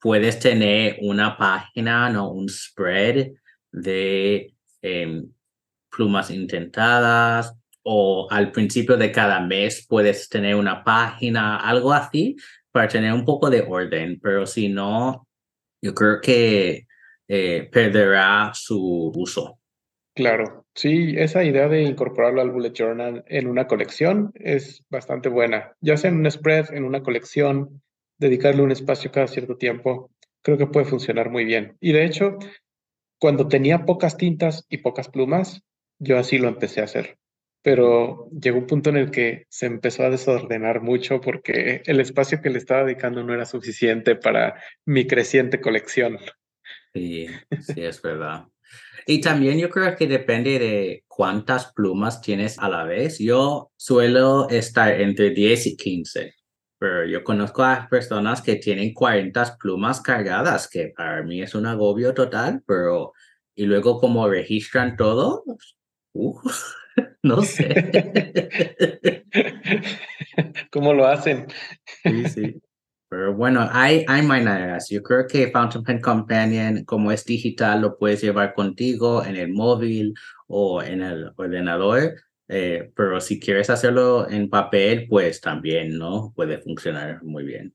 [0.00, 3.28] puedes tener una página, no un spread
[3.72, 5.26] de em,
[5.90, 12.36] plumas intentadas o al principio de cada mes puedes tener una página, algo así,
[12.70, 15.26] para tener un poco de orden, pero si no,
[15.82, 16.86] yo creo que
[17.28, 19.58] eh, perderá su uso.
[20.14, 25.72] Claro, sí, esa idea de incorporarlo al bullet journal en una colección es bastante buena,
[25.80, 27.82] ya sea en un spread, en una colección,
[28.18, 30.10] dedicarle un espacio cada cierto tiempo,
[30.42, 31.76] creo que puede funcionar muy bien.
[31.80, 32.38] Y de hecho,
[33.18, 35.62] cuando tenía pocas tintas y pocas plumas,
[36.00, 37.18] yo así lo empecé a hacer.
[37.62, 42.40] Pero llegó un punto en el que se empezó a desordenar mucho porque el espacio
[42.40, 46.18] que le estaba dedicando no era suficiente para mi creciente colección.
[46.94, 47.26] Sí,
[47.60, 48.46] sí, es verdad.
[49.06, 53.18] Y también yo creo que depende de cuántas plumas tienes a la vez.
[53.18, 56.34] Yo suelo estar entre 10 y 15,
[56.78, 61.66] pero yo conozco a personas que tienen 40 plumas cargadas, que para mí es un
[61.66, 63.12] agobio total, pero
[63.54, 65.44] y luego como registran todo,
[66.12, 66.40] uh,
[67.22, 67.90] no sé.
[70.70, 71.46] ¿Cómo lo hacen?
[72.02, 72.62] Sí, sí.
[73.08, 74.88] Pero bueno, hay, hay maneras.
[74.88, 79.52] Yo creo que Fountain Pen Companion, como es digital, lo puedes llevar contigo en el
[79.52, 80.14] móvil
[80.46, 82.14] o en el ordenador.
[82.46, 86.32] Eh, pero si quieres hacerlo en papel, pues también, ¿no?
[86.36, 87.74] Puede funcionar muy bien.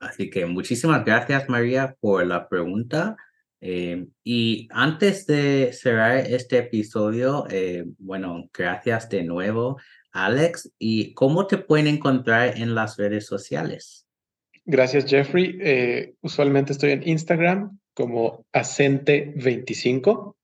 [0.00, 3.16] Así que muchísimas gracias, María, por la pregunta.
[3.60, 9.78] Eh, y antes de cerrar este episodio, eh, bueno, gracias de nuevo,
[10.12, 10.72] Alex.
[10.78, 14.06] ¿Y cómo te pueden encontrar en las redes sociales?
[14.64, 15.58] Gracias, Jeffrey.
[15.60, 20.36] Eh, usualmente estoy en Instagram como Acente25,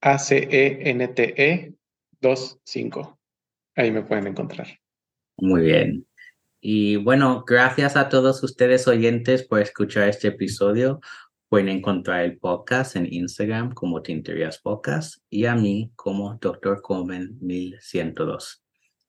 [0.00, 1.74] A-C-E-N-T-E
[2.20, 3.18] 25.
[3.76, 4.66] Ahí me pueden encontrar.
[5.36, 6.06] Muy bien.
[6.60, 11.00] Y bueno, gracias a todos ustedes oyentes por escuchar este episodio.
[11.48, 16.82] Pueden encontrar el podcast en Instagram como Tinterías Podcast y a mí como Dr.
[16.82, 18.62] Comen 1102.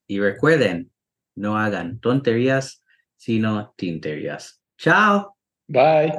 [0.08, 0.92] Y recuerden,
[1.36, 2.82] no hagan tonterías
[3.20, 4.62] sino tinterías.
[4.78, 5.36] Chao.
[5.68, 6.14] Bye.